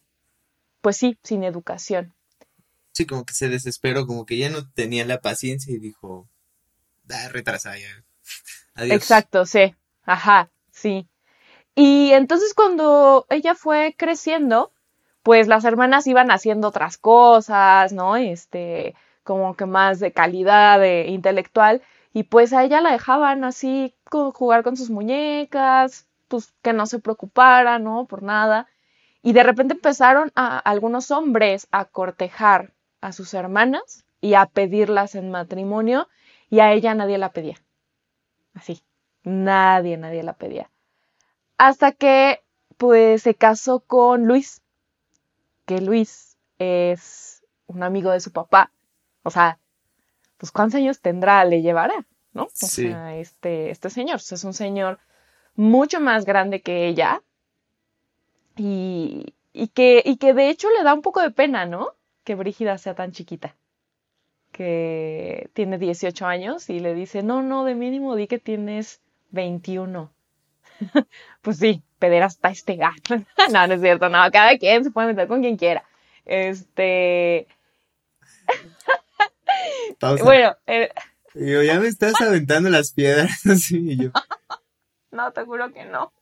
pues 0.81 0.97
sí, 0.97 1.19
sin 1.23 1.45
educación. 1.45 2.15
Sí, 2.93 3.05
como 3.05 3.27
que 3.27 3.35
se 3.35 3.49
desesperó, 3.49 4.07
como 4.07 4.25
que 4.25 4.39
ya 4.39 4.49
no 4.49 4.71
tenía 4.71 5.05
la 5.05 5.21
paciencia 5.21 5.75
y 5.75 5.79
dijo, 5.79 6.29
ah, 7.11 7.29
retrasada 7.31 7.77
ya. 7.77 7.89
Adiós. 8.75 8.97
Exacto, 8.97 9.45
sí. 9.45 9.75
Ajá, 10.05 10.51
sí. 10.71 11.09
Y 11.75 12.13
entonces 12.13 12.55
cuando 12.55 13.27
ella 13.29 13.55
fue 13.55 13.95
creciendo, 13.99 14.73
pues 15.23 15.49
las 15.49 15.65
hermanas 15.65 16.07
iban 16.07 16.31
haciendo 16.31 16.69
otras 16.69 16.97
cosas, 16.97 17.93
¿no? 17.93 18.17
Este, 18.17 18.95
como 19.25 19.57
que 19.57 19.67
más 19.67 19.99
de 19.99 20.13
calidad 20.13 20.79
de 20.79 21.07
intelectual. 21.09 21.83
Y 22.17 22.23
pues 22.23 22.55
a 22.55 22.65
ella 22.65 22.81
la 22.81 22.93
dejaban 22.93 23.45
así 23.45 23.95
jugar 24.11 24.63
con 24.63 24.75
sus 24.75 24.89
muñecas, 24.89 26.07
pues 26.29 26.55
que 26.63 26.73
no 26.73 26.87
se 26.87 26.99
preocupara, 26.99 27.79
¿no? 27.79 28.07
Por 28.07 28.23
nada. 28.23 28.69
Y 29.21 29.35
de 29.35 29.43
repente 29.43 29.75
empezaron 29.75 30.33
a 30.35 30.59
algunos 30.59 31.11
hombres 31.11 31.69
a 31.73 31.85
cortejar 31.85 32.73
a 33.03 33.13
sus 33.13 33.35
hermanas 33.35 34.07
y 34.23 34.33
a 34.33 34.47
pedirlas 34.47 35.15
en 35.15 35.31
matrimonio 35.31 36.09
y 36.49 36.61
a 36.61 36.73
ella 36.73 36.95
nadie 36.95 37.19
la 37.19 37.33
pedía. 37.33 37.57
Así, 38.55 38.83
nadie, 39.23 39.99
nadie 39.99 40.23
la 40.23 40.33
pedía. 40.33 40.71
Hasta 41.59 41.93
que 41.93 42.41
pues 42.79 43.25
se 43.25 43.35
casó 43.35 43.81
con 43.81 44.25
Luis, 44.25 44.63
que 45.67 45.83
Luis 45.83 46.39
es 46.59 47.45
un 47.67 47.83
amigo 47.83 48.11
de 48.11 48.21
su 48.21 48.33
papá. 48.33 48.71
O 49.23 49.31
sea, 49.31 49.59
pues 50.37 50.53
cuántos 50.53 50.77
años 50.77 51.01
tendrá, 51.01 51.45
le 51.45 51.63
llevará, 51.63 52.07
¿no? 52.33 52.45
O 52.45 52.51
sea, 52.53 53.17
este, 53.17 53.71
este 53.71 53.91
señor 53.91 54.17
es 54.17 54.45
un 54.45 54.55
señor 54.55 54.99
mucho 55.55 56.01
más 56.01 56.25
grande 56.25 56.61
que 56.61 56.87
ella 56.87 57.23
y, 58.57 59.35
y, 59.53 59.69
que, 59.69 60.03
y 60.05 60.17
que 60.17 60.35
de 60.35 60.51
hecho 60.51 60.69
le 60.71 60.85
da 60.85 60.95
un 60.95 61.03
poco 61.03 61.21
de 61.21 61.31
pena, 61.31 61.67
¿no? 61.67 61.95
Que 62.25 62.35
Brígida 62.35 62.79
sea 62.79 62.95
tan 62.95 63.13
chiquita, 63.13 63.57
que 64.53 65.51
tiene 65.55 65.79
18 65.79 66.27
años 66.27 66.69
y 66.71 66.81
le 66.81 66.95
dice, 66.95 67.23
no, 67.23 67.43
no, 67.43 67.65
de 67.65 67.75
mínimo 67.75 68.17
di 68.17 68.27
que 68.27 68.39
tienes 68.39 69.01
21. 69.31 70.11
pues 71.43 71.59
sí, 71.59 71.83
hasta 72.23 72.51
este 72.51 72.77
gato. 72.77 73.17
no, 73.53 73.67
no 73.67 73.75
es 73.75 73.81
cierto, 73.81 74.09
no, 74.09 74.19
cada 74.31 74.57
quien 74.59 74.85
se 74.85 74.91
puede 74.91 75.09
meter 75.09 75.29
con 75.29 75.41
quien 75.41 75.57
quiera. 75.57 75.85
Este... 76.25 77.47
Bueno, 80.15 80.57
eh, 80.67 80.91
yo 81.35 81.63
ya 81.63 81.79
me 81.81 81.89
estás 81.89 82.15
aventando 82.21 82.71
las 82.71 82.93
piedras 82.93 83.31
así 83.47 83.97
yo. 83.97 84.11
no, 85.11 85.33
te 85.33 85.43
juro 85.45 85.73
que 85.73 85.85
no. 85.85 86.13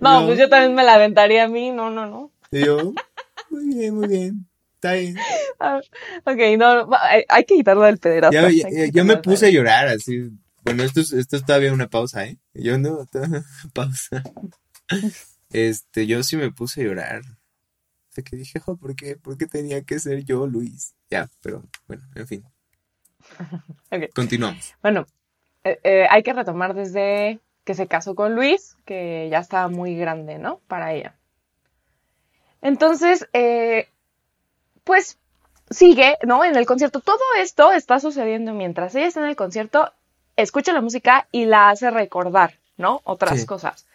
No, 0.00 0.26
pues 0.26 0.38
yo 0.38 0.48
también 0.48 0.74
me 0.74 0.84
la 0.84 0.94
aventaría 0.94 1.44
a 1.44 1.48
mí, 1.48 1.70
no, 1.70 1.90
no, 1.90 2.06
no. 2.06 2.32
Y 2.50 2.64
yo, 2.64 2.94
muy 3.50 3.74
bien, 3.74 3.94
muy 3.94 4.08
bien. 4.08 4.46
Está 4.74 4.94
bien. 4.94 5.16
Ah, 5.58 5.80
ok, 6.24 6.38
no, 6.58 6.88
hay, 6.98 7.44
que 7.44 7.56
quitarlo 7.56 7.82
del 7.82 7.98
pederasta. 7.98 8.48
yo 8.90 9.04
me 9.04 9.18
puse 9.18 9.46
a 9.46 9.50
llorar 9.50 9.88
así. 9.88 10.30
Bueno, 10.62 10.82
esto 10.82 11.00
es, 11.00 11.12
esto 11.12 11.36
es 11.36 11.44
todavía 11.44 11.72
una 11.72 11.88
pausa, 11.88 12.24
¿eh? 12.24 12.38
Yo 12.54 12.78
no, 12.78 13.06
pausa. 13.74 14.22
Este, 15.50 16.06
yo 16.06 16.22
sí 16.22 16.36
me 16.38 16.50
puse 16.50 16.80
a 16.80 16.84
llorar. 16.84 17.22
O 18.16 18.22
que 18.22 18.36
dije, 18.36 18.60
¿por 18.60 18.96
qué? 18.96 19.16
¿Por 19.16 19.36
qué 19.36 19.46
tenía 19.46 19.82
que 19.82 19.98
ser 19.98 20.24
yo, 20.24 20.46
Luis? 20.46 20.94
Ya, 21.10 21.28
pero 21.42 21.62
bueno, 21.86 22.02
en 22.14 22.26
fin. 22.26 22.44
Continuamos. 24.14 24.74
Bueno, 24.82 25.06
eh, 25.64 25.78
eh, 25.82 26.06
hay 26.08 26.22
que 26.22 26.32
retomar 26.32 26.74
desde 26.74 27.40
que 27.64 27.74
se 27.74 27.86
casó 27.86 28.14
con 28.14 28.34
Luis, 28.34 28.76
que 28.84 29.28
ya 29.30 29.38
estaba 29.38 29.68
muy 29.68 29.96
grande, 29.96 30.38
¿no? 30.38 30.60
Para 30.66 30.92
ella. 30.92 31.14
Entonces, 32.62 33.28
eh, 33.32 33.88
pues 34.84 35.18
sigue, 35.68 36.16
¿no? 36.24 36.44
En 36.44 36.56
el 36.56 36.66
concierto. 36.66 37.00
Todo 37.00 37.22
esto 37.38 37.72
está 37.72 38.00
sucediendo 38.00 38.54
mientras 38.54 38.94
ella 38.94 39.06
está 39.06 39.20
en 39.20 39.28
el 39.28 39.36
concierto, 39.36 39.92
escucha 40.36 40.72
la 40.72 40.80
música 40.80 41.28
y 41.30 41.44
la 41.44 41.68
hace 41.68 41.90
recordar, 41.90 42.58
¿no? 42.76 43.02
Otras 43.04 43.44
cosas. 43.44 43.86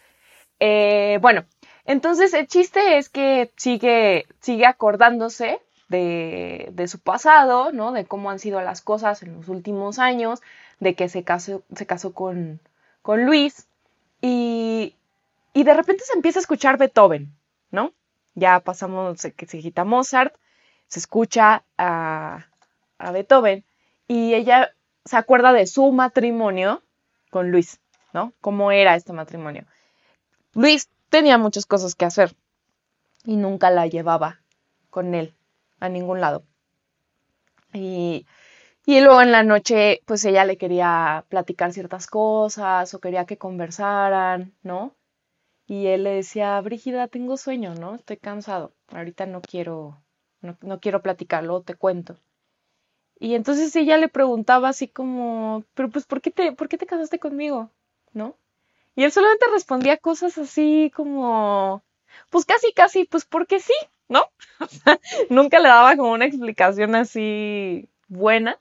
bueno, 0.58 1.44
entonces 1.84 2.32
el 2.34 2.46
chiste 2.46 2.98
es 2.98 3.08
que 3.08 3.52
sigue, 3.56 4.26
sigue 4.40 4.66
acordándose 4.66 5.60
de, 5.88 6.86
su 6.88 6.98
pasado, 6.98 7.72
¿no? 7.72 7.92
De 7.92 8.04
cómo 8.04 8.30
han 8.30 8.38
sido 8.38 8.60
las 8.60 8.80
cosas 8.80 9.22
en 9.22 9.34
los 9.34 9.48
últimos 9.48 9.98
años, 9.98 10.42
de 10.80 10.94
que 10.94 11.08
se 11.08 11.22
casó, 11.22 11.62
se 11.74 11.86
casó 11.86 12.12
con, 12.12 12.60
con 13.02 13.24
Luis 13.24 13.66
y, 14.20 14.94
y 15.52 15.64
de 15.64 15.74
repente 15.74 16.04
se 16.04 16.14
empieza 16.14 16.38
a 16.38 16.42
escuchar 16.42 16.78
Beethoven, 16.78 17.32
¿no? 17.70 17.92
Ya 18.34 18.60
pasamos, 18.60 19.20
se, 19.20 19.34
se 19.46 19.58
quita 19.58 19.84
Mozart, 19.84 20.34
se 20.88 20.98
escucha 20.98 21.64
a, 21.78 22.46
a 22.98 23.10
Beethoven 23.12 23.64
y 24.08 24.34
ella 24.34 24.72
se 25.04 25.16
acuerda 25.16 25.52
de 25.52 25.66
su 25.66 25.92
matrimonio 25.92 26.82
con 27.30 27.50
Luis, 27.50 27.80
¿no? 28.12 28.32
¿Cómo 28.40 28.72
era 28.72 28.96
este 28.96 29.12
matrimonio? 29.12 29.64
Luis 30.52 30.90
tenía 31.10 31.38
muchas 31.38 31.64
cosas 31.64 31.94
que 31.94 32.04
hacer 32.04 32.34
y 33.24 33.36
nunca 33.36 33.70
la 33.70 33.86
llevaba 33.86 34.40
con 34.90 35.14
él 35.14 35.34
a 35.80 35.88
ningún 35.88 36.20
lado. 36.20 36.44
Y, 37.72 38.26
y 38.86 39.00
luego 39.00 39.22
en 39.22 39.32
la 39.32 39.42
noche, 39.44 40.02
pues 40.06 40.24
ella 40.24 40.44
le 40.44 40.58
quería 40.58 41.24
platicar 41.28 41.72
ciertas 41.72 42.06
cosas 42.06 42.94
o 42.94 43.00
quería 43.00 43.26
que 43.26 43.38
conversaran, 43.38 44.54
¿no? 44.62 44.96
Y 45.66 45.86
él 45.88 46.04
le 46.04 46.10
decía, 46.10 46.60
Brígida, 46.60 47.08
tengo 47.08 47.36
sueño, 47.36 47.74
¿no? 47.74 47.94
Estoy 47.96 48.18
cansado. 48.18 48.72
Ahorita 48.88 49.26
no 49.26 49.42
quiero, 49.42 50.02
no, 50.42 50.58
no 50.62 50.80
quiero 50.80 51.02
platicarlo, 51.02 51.62
te 51.62 51.74
cuento. 51.74 52.18
Y 53.18 53.34
entonces 53.34 53.74
ella 53.76 53.96
le 53.98 54.08
preguntaba 54.08 54.68
así 54.68 54.88
como, 54.88 55.64
pero 55.74 55.90
pues, 55.90 56.06
¿por 56.06 56.20
qué 56.20 56.30
te, 56.30 56.52
¿por 56.52 56.68
qué 56.68 56.78
te 56.78 56.86
casaste 56.86 57.18
conmigo? 57.18 57.70
¿No? 58.12 58.36
Y 58.96 59.04
él 59.04 59.12
solamente 59.12 59.46
respondía 59.52 59.98
cosas 59.98 60.38
así 60.38 60.92
como, 60.94 61.82
pues 62.30 62.44
casi, 62.46 62.72
casi, 62.72 63.04
pues 63.04 63.24
porque 63.26 63.60
sí, 63.60 63.74
¿no? 64.08 64.30
nunca 65.30 65.58
le 65.58 65.68
daba 65.68 65.96
como 65.96 66.12
una 66.12 66.26
explicación 66.26 66.94
así 66.94 67.88
buena. 68.08 68.58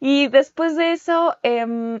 Y 0.00 0.28
después 0.28 0.76
de 0.76 0.92
eso, 0.92 1.36
em, 1.42 2.00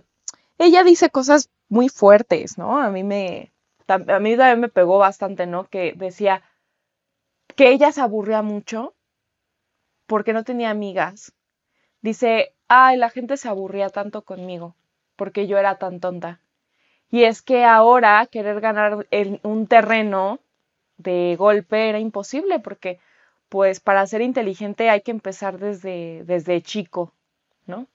ella 0.58 0.84
dice 0.84 1.10
cosas 1.10 1.50
muy 1.68 1.88
fuertes, 1.88 2.58
¿no? 2.58 2.78
A 2.78 2.90
mí 2.90 3.02
me, 3.02 3.52
a 3.88 3.98
mí 3.98 4.36
también 4.36 4.60
me 4.60 4.68
pegó 4.68 4.98
bastante, 4.98 5.46
¿no? 5.46 5.64
Que 5.64 5.94
decía 5.96 6.42
que 7.56 7.70
ella 7.70 7.92
se 7.92 8.00
aburría 8.00 8.42
mucho 8.42 8.94
porque 10.06 10.32
no 10.32 10.44
tenía 10.44 10.70
amigas. 10.70 11.32
Dice, 12.02 12.54
ay, 12.68 12.96
la 12.96 13.10
gente 13.10 13.36
se 13.36 13.48
aburría 13.48 13.88
tanto 13.88 14.22
conmigo 14.22 14.76
porque 15.16 15.46
yo 15.46 15.58
era 15.58 15.78
tan 15.78 16.00
tonta. 16.00 16.40
Y 17.10 17.24
es 17.24 17.42
que 17.42 17.64
ahora 17.64 18.26
querer 18.26 18.60
ganar 18.60 19.06
un 19.42 19.66
terreno 19.66 20.40
de 20.96 21.36
golpe 21.38 21.88
era 21.88 21.98
imposible 21.98 22.60
porque 22.60 22.98
pues 23.48 23.80
para 23.80 24.06
ser 24.06 24.22
inteligente 24.22 24.90
hay 24.90 25.02
que 25.02 25.10
empezar 25.10 25.58
desde, 25.58 26.24
desde 26.24 26.62
chico, 26.62 27.12
¿no? 27.66 27.86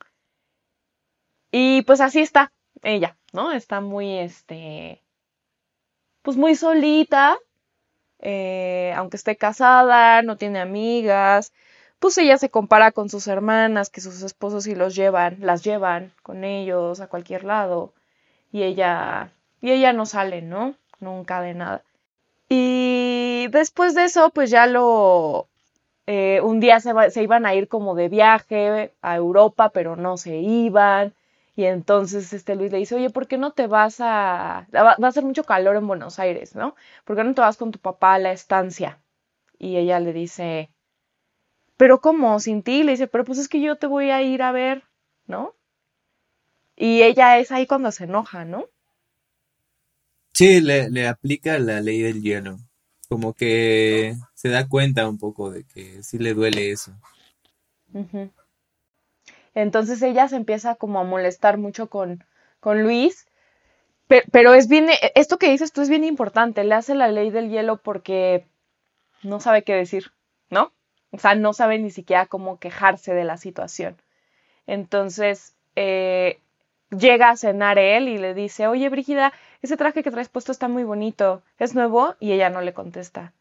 Y 1.51 1.82
pues 1.84 2.01
así 2.01 2.22
está 2.22 2.51
ella, 2.84 3.18
¿no? 3.34 3.51
Está 3.51 3.82
muy, 3.82 4.20
este, 4.20 5.01
pues 6.22 6.38
muy 6.38 6.56
solita, 6.56 7.38
eh, 8.20 8.94
aunque 8.96 9.18
esté 9.18 9.36
casada, 9.36 10.22
no 10.22 10.38
tiene 10.38 10.60
amigas, 10.60 11.53
pues 12.00 12.18
ella 12.18 12.38
se 12.38 12.50
compara 12.50 12.91
con 12.91 13.10
sus 13.10 13.27
hermanas, 13.27 13.89
que 13.89 14.01
sus 14.01 14.22
esposos 14.22 14.63
sí 14.65 14.75
los 14.75 14.96
llevan, 14.96 15.38
las 15.41 15.63
llevan 15.63 16.13
con 16.24 16.44
ellos 16.44 17.01
a 17.01 17.08
cualquier 17.08 17.44
lado, 17.44 17.94
y 18.51 18.63
ella, 18.63 19.34
y 19.62 19.72
ella 19.72 19.94
no 19.94 20.06
sale, 20.06 20.41
¿no? 20.41 20.75
nunca 21.00 21.41
de 21.41 21.53
nada. 21.53 21.84
Y 22.50 22.88
después 23.48 23.96
de 23.96 24.05
eso, 24.05 24.29
pues 24.31 24.50
ya 24.50 24.65
lo, 24.67 25.48
eh, 26.12 26.41
un 26.41 26.60
día 26.60 26.79
se, 26.79 26.91
se, 27.12 27.22
iban 27.22 27.46
a 27.46 27.53
ir 27.53 27.67
como 27.67 27.93
de 27.93 28.10
viaje 28.10 28.93
a 29.01 29.15
Europa, 29.15 29.69
pero 29.69 29.96
no 29.96 30.17
se 30.17 30.38
iban. 30.38 31.13
Y 31.55 31.65
entonces 31.65 32.34
este 32.34 32.55
Luis 32.55 32.72
le 32.72 32.79
dice, 32.79 32.96
oye, 32.96 33.12
¿por 33.12 33.27
qué 33.27 33.38
no 33.38 33.51
te 33.51 33.67
vas 33.67 33.98
a... 34.00 34.65
Va, 34.74 34.96
a 35.00 35.08
hacer 35.08 35.24
mucho 35.24 35.43
calor 35.43 35.75
en 35.75 35.86
Buenos 35.88 36.17
Aires, 36.17 36.55
¿no? 36.55 36.75
¿Por 37.05 37.15
qué 37.15 37.24
no 37.24 37.36
te 37.36 37.41
vas 37.41 37.58
con 37.58 37.72
tu 37.72 37.77
papá 37.77 38.15
a 38.15 38.19
la 38.19 38.31
estancia? 38.31 38.98
Y 39.60 39.77
ella 39.77 40.00
le 40.00 40.13
dice, 40.13 40.72
¿pero 41.77 42.01
cómo? 42.01 42.39
¿Sin 42.39 42.63
ti? 42.63 42.84
Le 42.84 42.93
dice, 42.93 43.08
pero 43.08 43.24
pues 43.24 43.38
es 43.38 43.48
que 43.48 43.62
yo 43.62 43.75
te 43.75 43.86
voy 43.86 44.10
a 44.10 44.24
ir 44.24 44.41
a 44.41 44.51
ver, 44.51 44.84
¿no? 45.27 45.53
Y 46.75 47.03
ella 47.03 47.38
es 47.38 47.51
ahí 47.51 47.67
cuando 47.67 47.91
se 47.91 48.05
enoja, 48.05 48.46
¿no? 48.46 48.65
Sí, 50.34 50.60
le, 50.62 50.89
le 50.89 51.08
aplica 51.08 51.60
la 51.60 51.81
ley 51.81 52.01
del 52.01 52.24
hielo. 52.24 52.58
Como 53.10 53.34
que 53.34 54.16
se 54.36 54.50
da 54.50 54.68
cuenta 54.68 55.10
un 55.10 55.18
poco 55.18 55.50
de 55.50 55.66
que 55.66 56.04
sí 56.04 56.20
le 56.20 56.34
duele 56.34 56.72
eso. 56.72 56.94
Entonces 59.56 60.01
ella 60.01 60.28
se 60.28 60.36
empieza 60.36 60.75
como 60.75 61.00
a 61.00 61.04
molestar 61.04 61.58
mucho 61.58 61.89
con, 61.89 62.24
con 62.60 62.84
Luis. 62.84 63.28
Pero, 64.08 64.56
es 64.56 64.68
bien, 64.68 64.88
esto 65.13 65.38
que 65.38 65.51
dices 65.51 65.72
tú 65.72 65.82
es 65.82 65.89
bien 65.89 66.04
importante. 66.04 66.63
Le 66.63 66.74
hace 66.74 66.96
la 66.96 67.10
ley 67.10 67.30
del 67.30 67.50
hielo 67.50 67.78
porque 67.78 68.46
no 69.22 69.39
sabe 69.39 69.63
qué 69.63 69.74
decir, 69.74 70.12
¿no? 70.50 70.72
O 71.12 71.20
sea, 71.20 71.36
no 71.36 71.54
sabe 71.54 71.78
ni 71.78 71.92
siquiera 71.92 72.25
cómo 72.25 72.60
quejarse 72.60 73.13
de 73.13 73.24
la 73.24 73.38
situación. 73.38 73.98
Entonces, 74.66 75.56
eh, 75.75 76.39
llega 76.89 77.30
a 77.30 77.38
cenar 77.38 77.78
él 77.78 78.08
y 78.08 78.18
le 78.18 78.34
dice, 78.34 78.68
oye, 78.68 78.89
Brígida, 78.89 79.32
ese 79.62 79.78
traje 79.78 80.04
que 80.04 80.12
traes 80.12 80.30
puesto 80.30 80.51
está 80.51 80.68
muy 80.68 80.84
bonito, 80.84 81.44
¿es 81.58 81.75
nuevo? 81.75 82.16
Y 82.20 82.32
ella 82.32 82.50
no 82.50 82.62
le 82.62 82.74
contesta. 82.74 83.34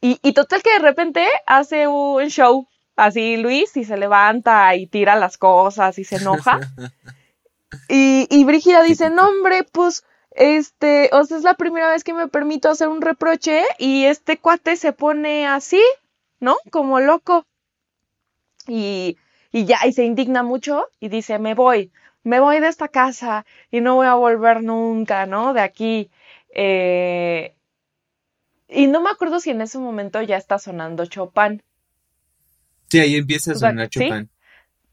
Y, 0.00 0.18
y 0.22 0.32
total 0.32 0.62
que 0.62 0.72
de 0.72 0.78
repente 0.80 1.26
hace 1.46 1.86
un 1.88 2.28
show 2.28 2.66
así 2.96 3.36
Luis 3.36 3.76
y 3.76 3.84
se 3.84 3.96
levanta 3.96 4.74
y 4.76 4.86
tira 4.86 5.16
las 5.16 5.38
cosas 5.38 5.98
y 5.98 6.04
se 6.04 6.16
enoja. 6.16 6.60
y, 7.88 8.26
y 8.30 8.44
Brígida 8.44 8.82
dice, 8.82 9.10
no 9.10 9.28
hombre, 9.28 9.64
pues, 9.64 10.04
este, 10.30 11.10
o 11.12 11.24
sea, 11.24 11.38
es 11.38 11.42
la 11.42 11.54
primera 11.54 11.90
vez 11.90 12.04
que 12.04 12.14
me 12.14 12.28
permito 12.28 12.70
hacer 12.70 12.88
un 12.88 13.00
reproche 13.00 13.64
y 13.78 14.04
este 14.04 14.38
cuate 14.38 14.76
se 14.76 14.92
pone 14.92 15.46
así, 15.46 15.82
¿no? 16.40 16.56
Como 16.70 17.00
loco. 17.00 17.46
Y, 18.66 19.16
y 19.52 19.66
ya, 19.66 19.78
y 19.86 19.92
se 19.92 20.04
indigna 20.04 20.42
mucho 20.42 20.86
y 21.00 21.08
dice, 21.08 21.38
me 21.38 21.54
voy, 21.54 21.92
me 22.24 22.40
voy 22.40 22.58
de 22.60 22.68
esta 22.68 22.88
casa 22.88 23.46
y 23.70 23.80
no 23.80 23.94
voy 23.94 24.06
a 24.06 24.14
volver 24.14 24.62
nunca, 24.62 25.26
¿no? 25.26 25.54
De 25.54 25.60
aquí. 25.60 26.10
Eh, 26.54 27.54
y 28.68 28.86
no 28.86 29.00
me 29.02 29.10
acuerdo 29.10 29.40
si 29.40 29.50
en 29.50 29.60
ese 29.60 29.78
momento 29.78 30.20
ya 30.22 30.36
está 30.36 30.58
sonando 30.58 31.06
Chopin. 31.06 31.62
Sí, 32.88 32.98
ahí 32.98 33.16
empieza 33.16 33.52
a 33.52 33.54
sonar 33.54 33.88
Chopin. 33.88 34.30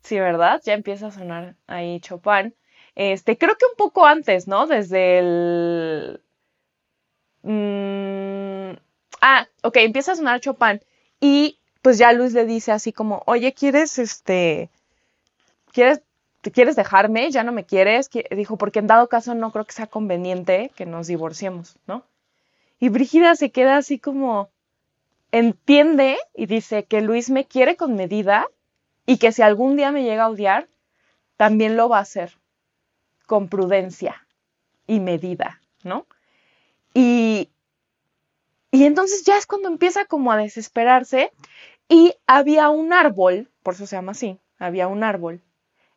¿sí? 0.04 0.20
¿verdad? 0.20 0.62
Ya 0.66 0.74
empieza 0.74 1.08
a 1.08 1.12
sonar 1.12 1.56
ahí 1.68 2.00
Chopin. 2.02 2.54
Este, 2.96 3.38
creo 3.38 3.56
que 3.58 3.66
un 3.66 3.78
poco 3.78 4.06
antes, 4.06 4.48
¿no? 4.48 4.68
Desde 4.68 5.20
el. 5.20 6.22
Mm, 7.44 8.78
ah, 9.22 9.48
ok, 9.64 9.78
empieza 9.78 10.12
a 10.12 10.16
sonar 10.16 10.42
Chopin. 10.42 10.82
Y 11.22 11.60
pues 11.82 11.98
ya 11.98 12.12
Luis 12.12 12.34
le 12.34 12.46
dice 12.46 12.74
así 12.74 12.92
como, 12.92 13.24
oye, 13.26 13.54
¿quieres 13.54 13.98
este. 14.00 14.70
¿Quieres 15.72 16.02
quieres 16.50 16.76
dejarme? 16.76 17.30
¿Ya 17.30 17.44
no 17.44 17.52
me 17.52 17.66
quieres? 17.66 18.10
Dijo, 18.32 18.58
porque 18.58 18.80
en 18.80 18.88
dado 18.88 19.08
caso 19.08 19.36
no 19.36 19.52
creo 19.52 19.66
que 19.66 19.74
sea 19.74 19.88
conveniente 19.88 20.72
que 20.76 20.86
nos 20.88 21.08
divorciemos, 21.08 21.78
¿no? 21.86 22.04
Y 22.80 22.90
Brígida 22.90 23.36
se 23.36 23.52
queda 23.52 23.78
así 23.78 24.00
como, 24.00 24.50
entiende 25.32 26.18
y 26.34 26.48
dice 26.48 26.86
que 26.86 27.01
Luis 27.01 27.30
me 27.30 27.46
quiere 27.46 27.75
con 27.75 27.96
medida 27.96 28.48
y 29.06 29.18
que 29.18 29.32
si 29.32 29.44
algún 29.44 29.75
día 29.75 29.92
me 29.92 30.04
llega 30.04 30.24
a 30.24 30.30
odiar, 30.30 30.68
también 31.38 31.77
lo 31.77 31.90
va 31.90 32.00
a 32.00 32.01
hacer 32.01 32.38
con 33.27 33.48
prudencia 33.48 34.25
y 34.88 35.00
medida, 35.00 35.62
¿no? 35.84 36.08
Y, 36.94 37.50
y 38.72 38.86
entonces 38.86 39.24
ya 39.24 39.38
es 39.38 39.46
cuando 39.46 39.70
empieza 39.70 40.06
como 40.06 40.32
a 40.32 40.38
desesperarse 40.38 41.32
y 41.88 42.16
había 42.25 42.70
un 42.70 42.94
árbol, 42.94 43.50
por 43.62 43.75
eso 43.75 43.86
se 43.86 43.96
llama 43.96 44.14
así, 44.14 44.40
había 44.58 44.88
un 44.88 45.04
árbol 45.04 45.42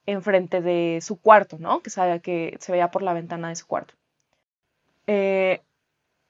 enfrente 0.06 0.60
de 0.60 1.00
su 1.02 1.20
cuarto, 1.20 1.58
¿no? 1.58 1.80
Que, 1.80 1.90
sabe, 1.90 2.20
que 2.20 2.56
se 2.60 2.72
veía 2.72 2.90
por 2.90 3.02
la 3.02 3.14
ventana 3.14 3.48
de 3.48 3.56
su 3.56 3.66
cuarto. 3.66 3.94
Eh, 5.06 5.62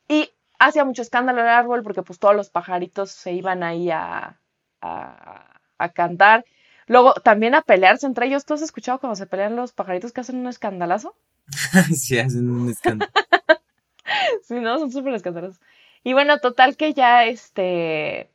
y 0.08 0.30
hacía 0.58 0.84
mucho 0.84 1.02
escándalo 1.02 1.40
el 1.40 1.48
árbol 1.48 1.82
porque 1.82 2.02
pues 2.02 2.18
todos 2.18 2.34
los 2.34 2.50
pajaritos 2.50 3.10
se 3.10 3.32
iban 3.32 3.62
ahí 3.62 3.90
a, 3.90 4.40
a, 4.80 5.88
cantar. 5.94 6.44
Luego 6.86 7.14
también 7.14 7.54
a 7.54 7.62
pelearse 7.62 8.06
entre 8.06 8.26
ellos. 8.26 8.44
¿Tú 8.44 8.54
has 8.54 8.62
escuchado 8.62 8.98
cuando 8.98 9.16
se 9.16 9.26
pelean 9.26 9.56
los 9.56 9.72
pajaritos 9.72 10.12
que 10.12 10.20
hacen 10.20 10.36
un 10.36 10.48
escandalazo? 10.48 11.14
sí, 11.94 12.18
hacen 12.18 12.50
un 12.50 12.70
escándalo. 12.70 13.12
sí, 14.42 14.54
no, 14.54 14.78
son 14.78 14.90
súper 14.90 15.14
escandalosos. 15.14 15.60
Y 16.02 16.12
bueno, 16.12 16.38
total 16.38 16.76
que 16.76 16.92
ya 16.94 17.24
este 17.24 18.30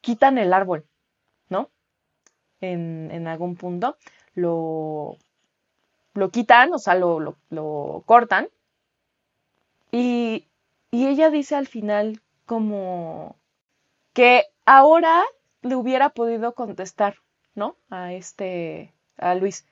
quitan 0.00 0.36
el 0.36 0.52
árbol, 0.52 0.86
¿no? 1.48 1.70
En, 2.72 3.26
algún 3.26 3.56
punto. 3.56 3.96
Lo, 4.34 5.16
lo 6.14 6.30
quitan, 6.30 6.72
o 6.72 6.78
sea, 6.78 6.94
lo, 6.94 7.20
lo, 7.20 7.36
lo 7.50 8.02
cortan. 8.06 8.48
Y 9.92 10.46
y 10.94 11.08
ella 11.08 11.28
dice 11.28 11.56
al 11.56 11.66
final 11.66 12.20
como 12.46 13.34
que 14.12 14.44
ahora 14.64 15.24
le 15.60 15.74
hubiera 15.74 16.10
podido 16.10 16.54
contestar, 16.54 17.16
¿no? 17.56 17.74
A 17.90 18.12
este, 18.12 18.94
a 19.16 19.34
Luis. 19.34 19.66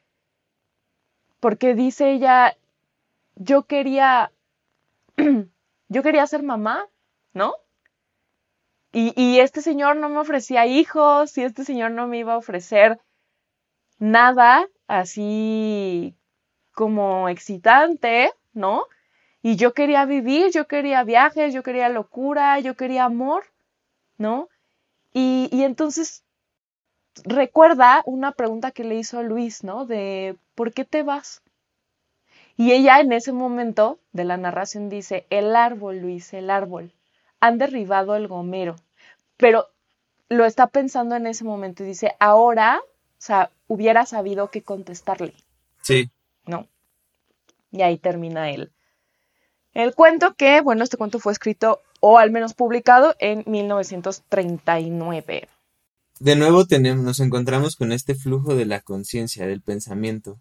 Porque 1.38 1.76
dice 1.76 2.11
ella, 2.11 2.57
yo 3.37 3.68
quería, 3.68 4.33
yo 5.88 6.02
quería 6.02 6.26
ser 6.26 6.42
mamá, 6.42 6.88
¿no? 7.35 7.55
Y, 8.92 9.12
y, 9.16 9.40
este 9.40 9.62
señor 9.62 9.96
no 9.96 10.09
me 10.09 10.18
ofrecía 10.18 10.66
hijos, 10.66 11.37
y 11.38 11.42
este 11.42 11.64
señor 11.64 11.92
no 11.92 12.07
me 12.07 12.18
iba 12.18 12.35
a 12.35 12.38
ofrecer 12.38 13.00
nada 13.98 14.68
así 14.87 16.14
como 16.72 17.28
excitante, 17.28 18.33
¿no? 18.52 18.85
Y 19.42 19.57
yo 19.57 19.74
quería 19.74 20.05
vivir, 20.05 20.50
yo 20.52 20.66
quería 20.66 21.05
viajes, 21.05 21.52
yo 21.52 21.62
quería 21.62 21.88
locura, 21.88 22.61
yo 22.61 22.74
quería 22.76 23.05
amor, 23.05 23.44
¿no? 24.18 24.48
Y, 25.12 25.48
entonces 25.62 26.24
recuerda 27.24 28.02
una 28.07 28.33
pregunta 28.33 28.70
que 28.70 28.85
le 28.85 28.96
hizo 28.96 29.22
Luis, 29.22 29.64
¿no? 29.64 29.85
De 29.85 30.37
¿por 30.55 30.72
qué 30.72 30.85
te 30.85 31.02
vas? 31.02 31.42
Y 32.57 32.72
ella 32.72 33.00
en 33.00 33.12
ese 33.12 33.33
momento 33.33 33.98
de 34.12 34.24
la 34.24 34.37
narración 34.37 34.88
dice, 34.88 35.26
el 35.31 35.57
árbol, 35.57 35.98
Luis, 35.98 36.33
el 36.35 36.50
árbol, 36.50 36.92
han 37.42 37.59
derribado 37.59 38.14
el 38.14 38.28
gomero. 38.28 38.76
Pero 39.37 39.66
lo 40.28 40.46
está 40.46 40.68
pensando 40.68 41.16
en 41.16 41.26
ese 41.26 41.44
momento 41.44 41.83
y 41.83 41.88
dice, 41.88 42.14
ahora, 42.20 42.81
o 42.81 42.85
sea, 43.18 43.50
hubiera 43.66 44.07
sabido 44.07 44.50
qué 44.50 44.62
contestarle. 44.62 45.35
Sí. 45.83 46.09
¿No? 46.46 46.68
Y 47.72 47.83
ahí 47.83 47.98
termina 47.98 48.50
él. 48.50 48.70
El 49.74 49.92
cuento 49.94 50.35
que, 50.35 50.61
bueno, 50.61 50.85
este 50.85 50.96
cuento 50.96 51.18
fue 51.18 51.33
escrito 51.33 51.83
o 51.98 52.18
al 52.18 52.31
menos 52.31 52.55
publicado 52.55 53.16
en 53.18 53.42
1939. 53.46 55.48
De 56.20 56.37
nuevo 56.37 56.66
tenemos, 56.66 57.05
nos 57.05 57.18
encontramos 57.18 57.74
con 57.74 57.90
este 57.90 58.14
flujo 58.14 58.55
de 58.55 58.66
la 58.66 58.81
conciencia, 58.81 59.48
del 59.48 59.62
pensamiento. 59.62 60.38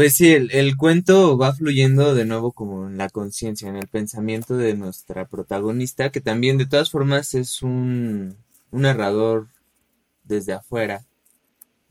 Pues 0.00 0.14
sí, 0.14 0.32
el, 0.32 0.76
cuento 0.78 1.36
va 1.36 1.52
fluyendo 1.52 2.14
de 2.14 2.24
nuevo 2.24 2.52
como 2.52 2.88
en 2.88 2.96
la 2.96 3.10
conciencia, 3.10 3.68
en 3.68 3.76
el 3.76 3.86
pensamiento 3.86 4.56
de 4.56 4.72
nuestra 4.74 5.28
protagonista, 5.28 6.10
que 6.10 6.22
también 6.22 6.56
de 6.56 6.64
todas 6.64 6.90
formas 6.90 7.34
es 7.34 7.60
un, 7.60 8.38
un 8.70 8.80
narrador 8.80 9.48
desde 10.24 10.54
afuera, 10.54 11.04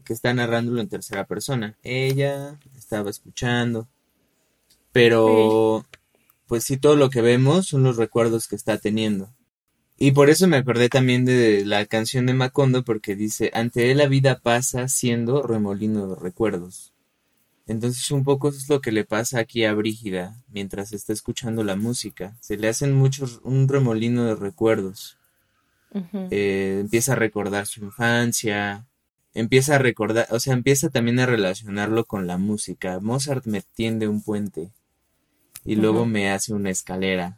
que 0.03 0.13
está 0.13 0.33
narrándolo 0.33 0.81
en 0.81 0.89
tercera 0.89 1.27
persona. 1.27 1.77
Ella 1.83 2.59
estaba 2.75 3.11
escuchando, 3.11 3.87
pero 4.91 5.85
pues 6.47 6.63
sí, 6.63 6.77
todo 6.77 6.95
lo 6.95 7.11
que 7.11 7.21
vemos 7.21 7.67
son 7.67 7.83
los 7.83 7.97
recuerdos 7.97 8.47
que 8.47 8.55
está 8.55 8.79
teniendo. 8.79 9.29
Y 9.99 10.13
por 10.13 10.31
eso 10.31 10.47
me 10.47 10.57
acordé 10.57 10.89
también 10.89 11.25
de 11.25 11.63
la 11.63 11.85
canción 11.85 12.25
de 12.25 12.33
Macondo, 12.33 12.83
porque 12.83 13.15
dice, 13.15 13.51
ante 13.53 13.91
él 13.91 13.99
la 13.99 14.07
vida 14.07 14.39
pasa 14.39 14.87
siendo 14.87 15.43
remolino 15.43 16.07
de 16.07 16.15
recuerdos. 16.15 16.88
Entonces 17.69 18.09
un 18.09 18.23
poco 18.23 18.49
eso 18.49 18.57
es 18.57 18.67
lo 18.67 18.81
que 18.81 18.91
le 18.91 19.05
pasa 19.05 19.37
aquí 19.37 19.63
a 19.63 19.75
Brígida 19.75 20.35
mientras 20.47 20.91
está 20.91 21.13
escuchando 21.13 21.63
la 21.63 21.75
música. 21.75 22.35
Se 22.41 22.57
le 22.57 22.67
hacen 22.67 22.93
muchos, 22.93 23.41
un 23.43 23.67
remolino 23.67 24.25
de 24.25 24.33
recuerdos. 24.33 25.19
Eh, 26.31 26.79
empieza 26.81 27.13
a 27.13 27.15
recordar 27.15 27.67
su 27.67 27.83
infancia, 27.83 28.87
empieza 29.35 29.75
a 29.75 29.77
recordar, 29.77 30.25
o 30.31 30.39
sea, 30.39 30.53
empieza 30.53 30.89
también 30.89 31.19
a 31.19 31.27
relacionarlo 31.27 32.05
con 32.05 32.25
la 32.25 32.39
música. 32.39 32.99
Mozart 33.01 33.45
me 33.45 33.61
tiende 33.61 34.07
un 34.07 34.23
puente 34.23 34.71
y 35.63 35.75
luego 35.75 36.07
me 36.07 36.31
hace 36.31 36.55
una 36.55 36.71
escalera. 36.71 37.37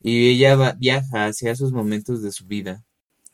Y 0.00 0.28
ella 0.28 0.76
viaja 0.78 1.26
hacia 1.26 1.50
esos 1.50 1.72
momentos 1.72 2.22
de 2.22 2.30
su 2.30 2.46
vida. 2.46 2.84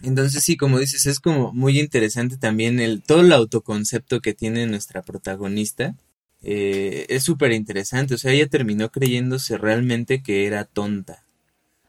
Entonces 0.01 0.43
sí, 0.43 0.57
como 0.57 0.79
dices, 0.79 1.05
es 1.05 1.21
como 1.21 1.53
muy 1.53 1.79
interesante 1.79 2.39
también 2.39 2.81
el 2.81 3.03
todo 3.03 3.21
el 3.21 3.33
autoconcepto 3.33 4.23
que 4.23 4.33
tiene 4.33 4.67
nuestra 4.67 5.03
protagonista. 5.03 5.97
Eh, 6.43 7.07
es 7.09 7.25
súper 7.25 7.53
interesante, 7.53 8.15
o 8.15 8.19
sea, 8.19 8.33
ella 8.33 8.49
terminó 8.49 8.91
creyéndose 8.91 9.59
realmente 9.59 10.23
que 10.23 10.47
era 10.47 10.65
tonta, 10.65 11.25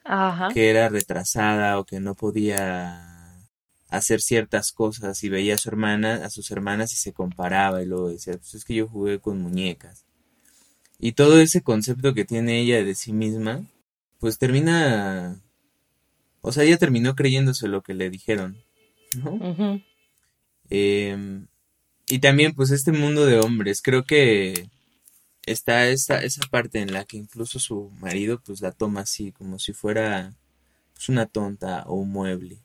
Ajá. 0.04 0.50
que 0.54 0.70
era 0.70 0.90
retrasada 0.90 1.80
o 1.80 1.86
que 1.86 2.00
no 2.00 2.16
podía 2.16 3.08
hacer 3.90 4.22
ciertas 4.22 4.72
cosas 4.72 5.24
y 5.24 5.30
veía 5.30 5.56
a 5.56 5.58
su 5.58 5.70
hermana, 5.70 6.26
a 6.26 6.30
sus 6.30 6.52
hermanas 6.52 6.94
y 6.94 6.98
se 6.98 7.14
comparaba 7.14 7.82
y 7.82 7.86
luego 7.86 8.10
decía, 8.10 8.34
pues 8.34 8.54
es 8.56 8.66
que 8.66 8.76
yo 8.76 8.88
jugué 8.88 9.20
con 9.20 9.42
muñecas. 9.42 10.06
Y 11.00 11.14
todo 11.14 11.40
ese 11.40 11.62
concepto 11.62 12.14
que 12.14 12.26
tiene 12.26 12.60
ella 12.62 12.84
de 12.84 12.96
sí 12.96 13.12
misma, 13.12 13.64
pues 14.20 14.38
termina 14.38 15.42
o 16.42 16.52
sea, 16.52 16.64
ella 16.64 16.78
terminó 16.78 17.16
creyéndose 17.16 17.68
lo 17.68 17.82
que 17.84 17.94
le 17.94 18.10
dijeron, 18.10 18.58
¿no? 19.24 19.82
Y 22.12 22.20
también, 22.20 22.54
pues, 22.54 22.72
este 22.72 22.92
mundo 22.92 23.26
de 23.26 23.40
hombres, 23.40 23.82
creo 23.82 24.04
que 24.04 24.70
está 25.46 25.88
esa, 25.88 26.22
esa 26.22 26.42
parte 26.52 26.80
en 26.82 26.92
la 26.92 27.06
que 27.06 27.16
incluso 27.16 27.58
su 27.58 27.90
marido, 28.02 28.42
pues, 28.46 28.60
la 28.60 28.74
toma 28.74 29.02
así, 29.02 29.32
como 29.32 29.60
si 29.60 29.72
fuera 29.72 30.36
pues, 30.94 31.08
una 31.08 31.26
tonta 31.26 31.84
o 31.88 31.96
un 31.96 32.12
mueble. 32.12 32.60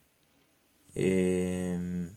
Em, 0.96 2.16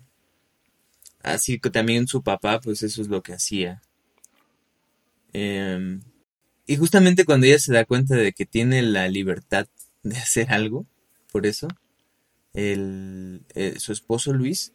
así 1.22 1.60
que 1.60 1.70
también 1.70 2.08
su 2.08 2.24
papá, 2.24 2.60
pues, 2.62 2.82
eso 2.82 3.00
es 3.00 3.10
lo 3.10 3.22
que 3.22 3.34
hacía. 3.34 3.84
Em, 5.34 6.02
y 6.66 6.78
justamente 6.78 7.26
cuando 7.26 7.46
ella 7.46 7.60
se 7.60 7.74
da 7.74 7.86
cuenta 7.86 8.16
de 8.16 8.34
que 8.34 8.48
tiene 8.48 8.82
la 8.82 9.08
libertad 9.08 9.68
de 10.02 10.18
hacer 10.18 10.52
algo, 10.52 10.88
por 11.32 11.46
eso, 11.46 11.68
el, 12.54 13.46
eh, 13.54 13.76
su 13.80 13.92
esposo 13.92 14.34
Luis 14.34 14.74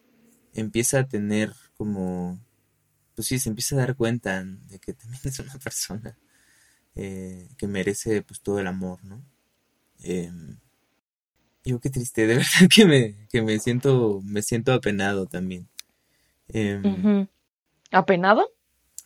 empieza 0.54 1.00
a 1.00 1.08
tener 1.08 1.52
como, 1.76 2.40
pues 3.14 3.28
sí, 3.28 3.38
se 3.38 3.48
empieza 3.48 3.76
a 3.76 3.78
dar 3.78 3.96
cuenta 3.96 4.44
de 4.44 4.78
que 4.78 4.92
también 4.92 5.20
es 5.24 5.38
una 5.38 5.54
persona 5.58 6.16
eh, 6.94 7.48
que 7.58 7.66
merece 7.66 8.22
pues 8.22 8.40
todo 8.40 8.58
el 8.60 8.66
amor, 8.66 9.02
¿no? 9.04 9.22
Eh, 10.02 10.30
digo, 11.64 11.80
qué 11.80 11.90
triste, 11.90 12.26
de 12.26 12.34
verdad 12.36 12.68
que 12.72 12.86
me, 12.86 13.26
que 13.28 13.42
me 13.42 13.58
siento, 13.58 14.20
me 14.24 14.42
siento 14.42 14.72
apenado 14.72 15.26
también. 15.26 15.68
Em, 16.48 17.26
¿Apenado? 17.90 18.48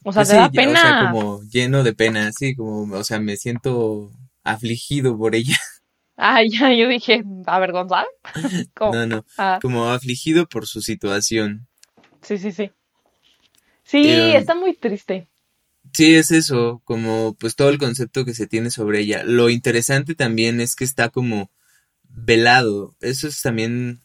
O 0.05 0.13
sea, 0.13 0.21
pues 0.21 0.29
te 0.29 0.37
da 0.37 0.51
pena. 0.51 0.73
O 0.73 0.83
sea, 0.83 1.11
como 1.11 1.43
lleno 1.45 1.83
de 1.83 1.95
pena, 1.95 2.31
sí, 2.33 2.55
como, 2.55 2.97
o 2.97 3.05
sea, 3.05 3.21
me 3.21 3.37
siento 3.37 4.11
afligido 4.45 5.17
por 5.17 5.35
ella. 5.35 5.57
Ah, 6.21 6.43
ya, 6.43 6.75
yo 6.75 6.89
dije, 6.89 7.23
¿avergonzado? 7.47 8.09
no, 8.93 9.07
no, 9.07 9.25
ah. 9.39 9.61
como 9.63 9.89
afligido 9.89 10.49
por 10.49 10.67
su 10.67 10.81
situación. 10.83 11.68
Sí, 12.23 12.39
sí, 12.39 12.53
sí. 12.53 12.71
Sí, 13.85 14.11
em, 14.11 14.37
está 14.37 14.55
muy 14.55 14.75
triste. 14.75 15.29
Sí, 15.93 16.15
es 16.15 16.31
eso, 16.31 16.83
como 16.85 17.35
pues 17.35 17.57
todo 17.57 17.71
el 17.71 17.79
concepto 17.79 18.25
que 18.25 18.35
se 18.35 18.47
tiene 18.47 18.71
sobre 18.71 19.01
ella. 19.01 19.25
Lo 19.25 19.49
interesante 19.49 20.15
también 20.15 20.61
es 20.61 20.77
que 20.77 20.85
está 20.85 21.09
como 21.09 21.51
velado. 22.09 22.95
Eso 23.01 23.29
es 23.29 23.41
también 23.41 24.01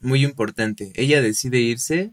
muy 0.00 0.24
importante. 0.24 0.92
Ella 0.94 1.22
decide 1.22 1.60
irse 1.60 2.12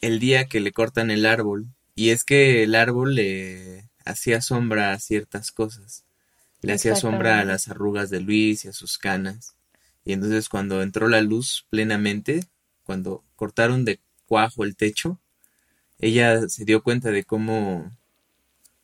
el 0.00 0.18
día 0.18 0.46
que 0.46 0.60
le 0.60 0.72
cortan 0.72 1.10
el 1.10 1.26
árbol. 1.26 1.66
Y 1.94 2.10
es 2.10 2.24
que 2.24 2.64
el 2.64 2.74
árbol 2.74 3.14
le 3.14 3.88
hacía 4.04 4.40
sombra 4.40 4.92
a 4.92 4.98
ciertas 4.98 5.52
cosas 5.52 6.04
le 6.64 6.72
hacía 6.72 6.96
sombra 6.96 7.40
a 7.40 7.44
las 7.44 7.68
arrugas 7.68 8.10
de 8.10 8.20
Luis 8.20 8.64
y 8.64 8.68
a 8.68 8.72
sus 8.72 8.98
canas. 8.98 9.54
Y 10.04 10.12
entonces 10.12 10.48
cuando 10.48 10.82
entró 10.82 11.08
la 11.08 11.20
luz 11.20 11.66
plenamente, 11.70 12.44
cuando 12.84 13.24
cortaron 13.36 13.84
de 13.84 14.00
cuajo 14.26 14.64
el 14.64 14.76
techo, 14.76 15.18
ella 15.98 16.48
se 16.48 16.64
dio 16.64 16.82
cuenta 16.82 17.10
de 17.10 17.24
cómo 17.24 17.90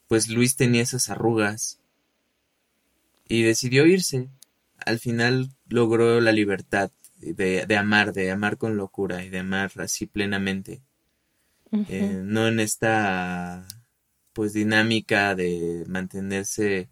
pues 0.08 0.28
Luis 0.28 0.56
tenía 0.56 0.82
esas 0.82 1.08
arrugas 1.08 1.78
y 3.28 3.42
decidió 3.42 3.86
irse. 3.86 4.28
Al 4.84 4.98
final 4.98 5.50
logró 5.68 6.20
la 6.20 6.32
libertad 6.32 6.90
de, 7.18 7.66
de 7.66 7.76
amar, 7.76 8.12
de 8.12 8.30
amar 8.30 8.56
con 8.56 8.76
locura 8.76 9.24
y 9.24 9.28
de 9.28 9.38
amar 9.40 9.70
así 9.76 10.06
plenamente. 10.06 10.82
Eh, 11.72 12.22
no 12.24 12.48
en 12.48 12.58
esta 12.58 13.64
pues 14.32 14.52
dinámica 14.52 15.36
de 15.36 15.84
mantenerse 15.86 16.88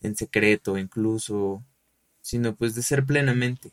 en 0.00 0.14
secreto 0.14 0.78
incluso, 0.78 1.64
sino 2.20 2.54
pues 2.54 2.74
de 2.74 2.82
ser 2.82 3.04
plenamente. 3.04 3.72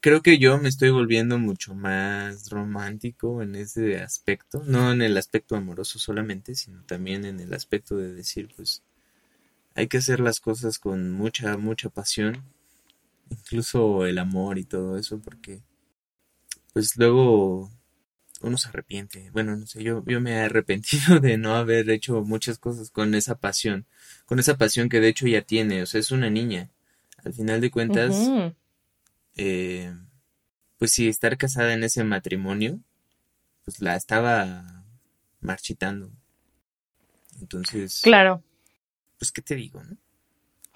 Creo 0.00 0.22
que 0.22 0.38
yo 0.38 0.58
me 0.58 0.68
estoy 0.68 0.90
volviendo 0.90 1.38
mucho 1.38 1.74
más 1.74 2.50
romántico 2.50 3.42
en 3.42 3.56
ese 3.56 4.00
aspecto, 4.00 4.62
no 4.64 4.92
en 4.92 5.02
el 5.02 5.16
aspecto 5.16 5.56
amoroso 5.56 5.98
solamente, 5.98 6.54
sino 6.54 6.82
también 6.84 7.24
en 7.24 7.40
el 7.40 7.52
aspecto 7.54 7.96
de 7.96 8.14
decir 8.14 8.48
pues 8.56 8.82
hay 9.74 9.88
que 9.88 9.98
hacer 9.98 10.20
las 10.20 10.40
cosas 10.40 10.78
con 10.78 11.12
mucha, 11.12 11.56
mucha 11.58 11.90
pasión, 11.90 12.44
incluso 13.30 14.06
el 14.06 14.18
amor 14.18 14.58
y 14.58 14.64
todo 14.64 14.96
eso, 14.96 15.20
porque 15.20 15.60
pues 16.72 16.96
luego 16.96 17.70
uno 18.40 18.58
se 18.58 18.68
arrepiente. 18.68 19.30
Bueno, 19.32 19.56
no 19.56 19.66
sé, 19.66 19.82
yo, 19.82 20.02
yo 20.06 20.20
me 20.20 20.32
he 20.32 20.40
arrepentido 20.40 21.20
de 21.20 21.36
no 21.36 21.54
haber 21.54 21.90
hecho 21.90 22.22
muchas 22.22 22.58
cosas 22.58 22.90
con 22.90 23.14
esa 23.14 23.36
pasión, 23.36 23.86
con 24.24 24.38
esa 24.38 24.56
pasión 24.56 24.88
que 24.88 25.00
de 25.00 25.08
hecho 25.08 25.26
ya 25.26 25.42
tiene, 25.42 25.82
o 25.82 25.86
sea, 25.86 26.00
es 26.00 26.10
una 26.10 26.30
niña. 26.30 26.70
Al 27.24 27.34
final 27.34 27.60
de 27.60 27.70
cuentas, 27.70 28.30
eh, 29.36 29.94
pues 30.78 30.92
sí, 30.92 31.08
estar 31.08 31.36
casada 31.36 31.72
en 31.74 31.84
ese 31.84 32.04
matrimonio, 32.04 32.78
pues 33.64 33.80
la 33.80 33.96
estaba 33.96 34.64
marchitando. 35.40 36.10
Entonces. 37.40 38.00
Claro. 38.02 38.42
Pues, 39.18 39.32
¿qué 39.32 39.42
te 39.42 39.54
digo, 39.54 39.82
no? 39.82 39.96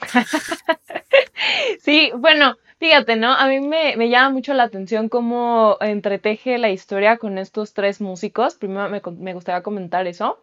sí, 1.81 2.11
bueno, 2.17 2.57
fíjate, 2.79 3.17
¿no? 3.17 3.33
A 3.33 3.49
mí 3.49 3.61
me, 3.61 3.97
me, 3.97 4.09
llama 4.09 4.31
mucho 4.31 4.55
la 4.55 4.63
atención 4.65 5.09
cómo 5.09 5.77
entreteje 5.81 6.57
la 6.59 6.71
historia 6.71 7.19
con 7.19 7.39
estos 7.39 7.75
tres 7.75 8.01
músicos. 8.01 8.55
Primero 8.55 8.89
me, 8.89 9.03
me 9.19 9.35
gustaría 9.35 9.63
comentar 9.63 10.07
eso. 10.07 10.43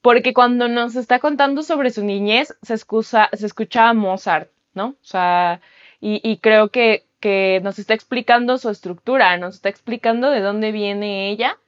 Porque 0.00 0.32
cuando 0.32 0.68
nos 0.68 0.96
está 0.96 1.18
contando 1.18 1.62
sobre 1.62 1.90
su 1.90 2.04
niñez, 2.04 2.56
se, 2.62 2.74
excusa, 2.74 3.28
se 3.32 3.46
escucha 3.46 3.88
a 3.88 3.94
Mozart, 3.94 4.50
¿no? 4.72 4.88
O 4.88 5.04
sea, 5.04 5.60
y, 6.00 6.20
y 6.22 6.38
creo 6.38 6.70
que, 6.70 7.04
que, 7.20 7.60
nos 7.62 7.78
está 7.78 7.94
explicando 7.94 8.58
su 8.58 8.70
estructura, 8.70 9.36
nos 9.36 9.56
está 9.56 9.68
explicando 9.68 10.30
de 10.30 10.40
dónde 10.40 10.72
viene 10.72 11.30
ella 11.30 11.58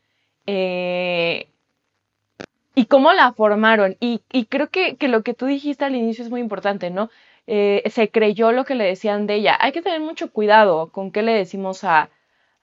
eh, 0.46 1.48
y 2.74 2.86
cómo 2.86 3.12
la 3.12 3.32
formaron. 3.32 3.96
Y, 4.00 4.20
creo 4.48 4.68
que, 4.70 4.96
que, 4.96 5.08
lo 5.08 5.22
que 5.22 5.34
tú 5.34 5.46
dijiste 5.46 5.84
al 5.84 5.96
inicio 5.96 6.24
es 6.24 6.30
muy 6.30 6.40
importante, 6.40 6.90
¿no? 6.90 7.10
Eh, 7.46 7.82
se 7.90 8.10
creyó 8.10 8.52
lo 8.52 8.64
que 8.64 8.74
le 8.74 8.84
decían 8.84 9.26
de 9.26 9.34
ella. 9.34 9.56
Hay 9.60 9.72
que 9.72 9.82
tener 9.82 10.00
mucho 10.00 10.30
cuidado 10.30 10.90
con 10.92 11.10
qué 11.10 11.22
le 11.22 11.32
decimos 11.32 11.82
a, 11.84 12.10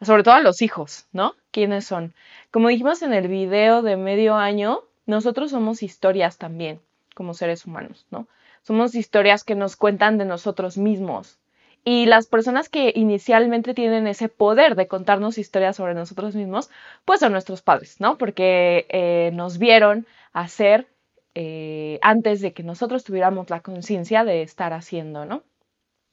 sobre 0.02 0.24
todo 0.24 0.36
a 0.36 0.42
los 0.42 0.62
hijos, 0.62 1.08
¿no? 1.12 1.36
¿Quiénes 1.52 1.86
son? 1.86 2.14
Como 2.52 2.70
dijimos 2.70 3.02
en 3.02 3.14
el 3.14 3.28
video 3.28 3.82
de 3.82 3.98
medio 3.98 4.36
año, 4.36 4.84
nosotros 5.06 5.52
somos 5.52 5.84
historias 5.84 6.38
también, 6.38 6.80
como 7.16 7.34
seres 7.34 7.66
humanos, 7.66 8.06
¿no? 8.12 8.28
Somos 8.64 8.96
historias 8.96 9.44
que 9.44 9.56
nos 9.56 9.76
cuentan 9.76 10.18
de 10.18 10.26
nosotros 10.26 10.78
mismos. 10.78 11.38
Y 11.84 12.06
las 12.06 12.28
personas 12.28 12.70
que 12.70 12.92
inicialmente 12.96 13.74
tienen 13.74 14.08
ese 14.08 14.28
poder 14.30 14.76
de 14.76 14.88
contarnos 14.88 15.38
historias 15.38 15.78
sobre 15.78 15.94
nosotros 15.94 16.36
mismos, 16.36 16.70
pues 17.06 17.22
son 17.22 17.32
nuestros 17.32 17.62
padres, 17.62 18.02
¿no? 18.02 18.18
Porque 18.18 18.86
eh, 18.90 19.32
nos 19.34 19.58
vieron 19.58 20.06
hacer 20.34 20.88
eh, 21.34 22.00
antes 22.02 22.42
de 22.42 22.52
que 22.54 22.64
nosotros 22.64 23.04
tuviéramos 23.04 23.50
la 23.50 23.62
conciencia 23.62 24.26
de 24.26 24.42
estar 24.42 24.74
haciendo, 24.74 25.26
¿no? 25.26 25.44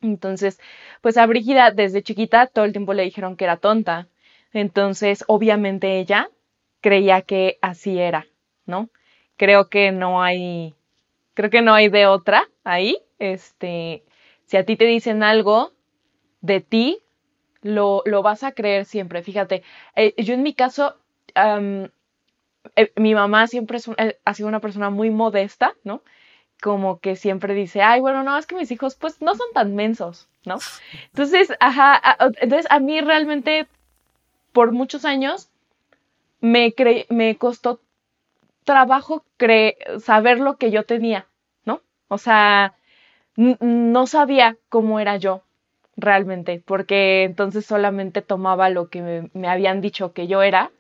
Entonces, 0.02 0.60
pues 1.00 1.16
a 1.16 1.26
Brígida 1.26 1.70
desde 1.70 2.02
chiquita 2.02 2.46
todo 2.46 2.64
el 2.64 2.72
tiempo 2.72 2.94
le 2.94 3.04
dijeron 3.04 3.36
que 3.36 3.44
era 3.44 3.56
tonta. 3.56 4.08
Entonces, 4.52 5.24
obviamente 5.26 5.98
ella 5.98 6.30
creía 6.80 7.22
que 7.22 7.58
así 7.62 7.98
era, 7.98 8.26
¿no? 8.66 8.90
Creo 9.36 9.68
que 9.70 9.92
no 9.92 10.22
hay, 10.22 10.74
creo 11.34 11.50
que 11.50 11.62
no 11.62 11.74
hay 11.74 11.88
de 11.88 12.06
otra 12.06 12.48
ahí. 12.64 12.98
Este, 13.18 14.04
si 14.46 14.56
a 14.56 14.64
ti 14.64 14.76
te 14.76 14.84
dicen 14.84 15.22
algo 15.22 15.72
de 16.40 16.60
ti, 16.60 17.04
lo, 17.64 18.02
lo 18.04 18.22
vas 18.22 18.44
a 18.44 18.52
creer 18.52 18.84
siempre. 18.84 19.22
Fíjate, 19.22 19.62
eh, 19.96 20.14
yo 20.22 20.34
en 20.34 20.42
mi 20.42 20.54
caso, 20.54 20.96
eh, 21.34 22.92
mi 22.96 23.14
mamá 23.14 23.46
siempre 23.46 23.78
eh, 23.96 24.18
ha 24.24 24.34
sido 24.34 24.48
una 24.48 24.60
persona 24.60 24.90
muy 24.90 25.10
modesta, 25.10 25.74
¿no? 25.82 26.02
Como 26.62 27.00
que 27.00 27.16
siempre 27.16 27.54
dice, 27.54 27.82
ay, 27.82 28.00
bueno, 28.00 28.22
no, 28.22 28.38
es 28.38 28.46
que 28.46 28.54
mis 28.54 28.70
hijos 28.70 28.94
pues 28.94 29.20
no 29.20 29.34
son 29.34 29.46
tan 29.54 29.74
mensos, 29.74 30.28
¿no? 30.44 30.58
Entonces, 31.06 31.52
ajá, 31.58 32.00
entonces 32.40 32.66
a 32.70 32.78
mí 32.80 33.00
realmente 33.00 33.66
por 34.52 34.72
muchos 34.72 35.04
años 35.04 35.50
me, 36.40 36.74
me 37.08 37.36
costó 37.36 37.80
trabajo 38.64 39.24
saber 40.00 40.38
lo 40.38 40.56
que 40.56 40.70
yo 40.70 40.84
tenía, 40.84 41.26
¿no? 41.64 41.80
O 42.08 42.18
sea, 42.18 42.74
no 43.36 44.06
sabía 44.06 44.56
cómo 44.68 45.00
era 45.00 45.16
yo 45.16 45.42
realmente, 45.96 46.62
porque 46.64 47.24
entonces 47.24 47.66
solamente 47.66 48.22
tomaba 48.22 48.68
lo 48.70 48.88
que 48.88 49.30
me, 49.32 49.48
habían 49.48 49.80
dicho 49.80 50.12
que 50.12 50.26
yo 50.26 50.42
era. 50.42 50.70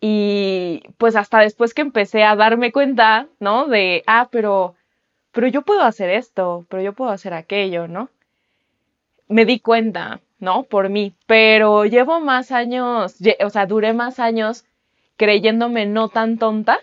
Y 0.00 0.82
pues 0.98 1.16
hasta 1.16 1.38
después 1.40 1.72
que 1.72 1.82
empecé 1.82 2.24
a 2.24 2.36
darme 2.36 2.72
cuenta, 2.72 3.28
¿no? 3.40 3.66
De, 3.66 4.02
ah, 4.06 4.28
pero, 4.30 4.74
pero 5.32 5.46
yo 5.48 5.62
puedo 5.62 5.82
hacer 5.82 6.10
esto, 6.10 6.66
pero 6.68 6.82
yo 6.82 6.92
puedo 6.92 7.10
hacer 7.10 7.32
aquello, 7.32 7.88
¿no? 7.88 8.10
Me 9.28 9.46
di 9.46 9.60
cuenta, 9.60 10.20
¿no? 10.40 10.64
Por 10.64 10.90
mí, 10.90 11.14
pero 11.26 11.86
llevo 11.86 12.20
más 12.20 12.52
años, 12.52 13.16
o 13.40 13.50
sea, 13.50 13.66
duré 13.66 13.94
más 13.94 14.18
años 14.18 14.64
creyéndome 15.16 15.86
no 15.86 16.08
tan 16.08 16.38
tonta. 16.38 16.80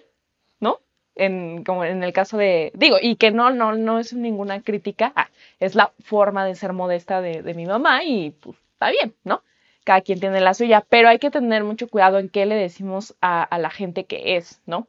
En, 1.15 1.63
como 1.65 1.83
en 1.83 2.03
el 2.03 2.13
caso 2.13 2.37
de, 2.37 2.71
digo, 2.73 2.97
y 3.01 3.17
que 3.17 3.31
no, 3.31 3.51
no, 3.51 3.73
no 3.73 3.99
es 3.99 4.13
ninguna 4.13 4.61
crítica, 4.61 5.11
ah, 5.15 5.29
es 5.59 5.75
la 5.75 5.91
forma 5.99 6.45
de 6.45 6.55
ser 6.55 6.71
modesta 6.71 7.21
de, 7.21 7.53
mi 7.53 7.65
mamá 7.65 8.03
y 8.05 8.31
pues 8.31 8.57
está 8.73 8.91
bien, 8.91 9.13
¿no? 9.25 9.43
Cada 9.83 10.01
quien 10.01 10.19
tiene 10.21 10.39
la 10.39 10.53
suya, 10.53 10.85
pero 10.87 11.09
hay 11.09 11.19
que 11.19 11.29
tener 11.29 11.63
mucho 11.65 11.89
cuidado 11.89 12.17
en 12.17 12.29
qué 12.29 12.45
le 12.45 12.55
decimos 12.55 13.15
a, 13.19 13.43
a 13.43 13.57
la 13.57 13.69
gente 13.69 14.05
que 14.05 14.37
es, 14.37 14.61
¿no? 14.65 14.87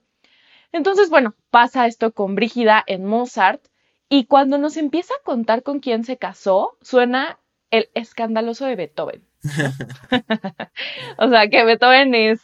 Entonces, 0.70 1.10
bueno, 1.10 1.34
pasa 1.50 1.86
esto 1.86 2.12
con 2.12 2.34
Brígida 2.36 2.84
en 2.86 3.04
Mozart 3.04 3.60
y 4.08 4.26
cuando 4.26 4.58
nos 4.58 4.76
empieza 4.76 5.14
a 5.14 5.24
contar 5.24 5.62
con 5.62 5.80
quién 5.80 6.04
se 6.04 6.18
casó, 6.18 6.76
suena 6.82 7.38
el 7.70 7.88
escandaloso 7.94 8.64
de 8.66 8.76
Beethoven. 8.76 9.26
o 11.18 11.28
sea, 11.28 11.48
que 11.48 11.64
Beethoven 11.64 12.14
es 12.14 12.40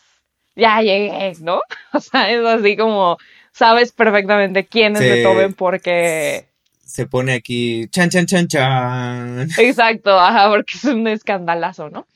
ya 0.59 0.83
llegué, 0.83 1.33
¿no? 1.41 1.61
O 1.93 2.01
sea, 2.01 2.31
es 2.31 2.45
así 2.45 2.77
como 2.77 3.17
sabes 3.53 3.93
perfectamente 3.93 4.67
quién 4.67 4.97
es 4.97 5.01
Beethoven 5.01 5.55
porque... 5.55 6.49
Se 6.85 7.07
pone 7.07 7.35
aquí, 7.35 7.89
chan, 7.91 8.09
chan, 8.09 8.27
chan, 8.27 8.49
chan. 8.49 9.49
Exacto, 9.59 10.19
ajá, 10.19 10.49
porque 10.49 10.73
es 10.75 10.85
un 10.85 11.07
escandalazo, 11.07 11.91
¿no? 11.91 12.07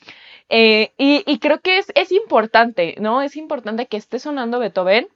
Eh, 0.49 0.92
y, 0.99 1.38
creo 1.38 1.61
que 1.61 1.79
es, 1.79 1.87
es 1.95 2.12
importante, 2.12 2.97
¿no? 3.01 3.23
Es 3.23 3.37
importante 3.37 3.87
que 3.87 3.97
esté 3.97 4.18
sonando 4.18 4.59
Beethoven 4.59 5.09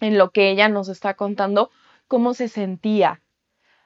en 0.00 0.18
lo 0.18 0.30
que 0.30 0.50
ella 0.50 0.68
nos 0.68 0.88
está 0.88 1.14
contando, 1.14 1.70
cómo 2.06 2.34
se 2.34 2.48
sentía 2.48 3.22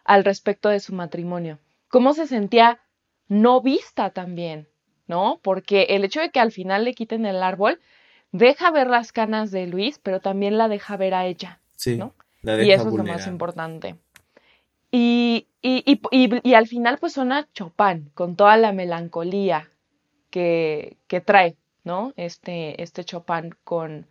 al 0.05 0.25
respecto 0.25 0.69
de 0.69 0.81
su 0.81 0.95
matrimonio, 0.95 1.59
cómo 1.89 2.13
se 2.15 2.27
sentía 2.27 2.81
no 3.29 3.61
vista 3.61 4.11
también, 4.11 4.69
¿no? 5.07 5.41
Porque 5.43 5.87
el 5.91 6.05
hecho 6.05 6.21
de 6.21 6.31
que 6.31 6.41
al 6.41 6.53
final 6.53 6.85
le 6.85 6.95
quiten 6.95 7.27
el 7.27 7.43
árbol 7.43 7.81
deja 8.39 8.71
ver 8.71 8.89
las 8.89 9.13
canas 9.13 9.51
de 9.51 9.67
Luis, 9.67 9.99
pero 10.03 10.21
también 10.21 10.59
la 10.59 10.69
deja 10.69 10.97
ver 10.97 11.15
a 11.15 11.27
ella. 11.27 11.61
Sí. 11.77 11.97
¿no? 11.97 12.15
y 12.43 12.71
eso 12.71 12.89
es 12.89 12.95
lo 12.95 13.05
más 13.05 13.27
importante. 13.27 13.97
Y, 14.91 15.49
y, 15.63 16.01
y, 16.11 16.55
al 16.55 16.67
final, 16.69 16.99
pues 16.99 17.15
suena 17.15 17.49
Chopin, 17.53 18.11
con 18.15 18.37
toda 18.37 18.57
la 18.57 18.73
melancolía 18.73 19.69
que, 20.31 20.97
que 21.09 21.21
trae, 21.21 21.57
¿no? 21.85 22.13
Este, 22.17 22.81
este 22.83 23.05
Chopin 23.05 23.55
con, 23.65 24.07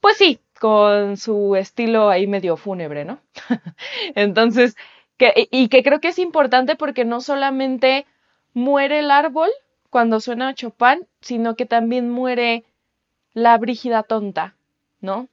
pues 0.00 0.16
sí, 0.16 0.40
con 0.60 1.16
su 1.16 1.54
estilo 1.56 2.10
ahí 2.10 2.26
medio 2.26 2.56
fúnebre, 2.56 3.04
¿no? 3.04 3.20
Entonces, 4.14 4.76
que, 5.16 5.48
y 5.50 5.68
que 5.68 5.82
creo 5.82 6.00
que 6.00 6.08
es 6.08 6.18
importante 6.18 6.74
porque 6.74 7.04
no 7.04 7.20
solamente 7.20 8.04
muere 8.54 8.98
el 8.98 9.10
árbol 9.10 9.50
cuando 9.88 10.20
suena 10.20 10.54
Chopin, 10.54 11.06
sino 11.20 11.54
que 11.54 11.64
también 11.64 12.10
muere 12.10 12.64
la 13.42 13.56
brígida 13.58 14.02
tonta, 14.02 14.54
¿no? 15.00 15.28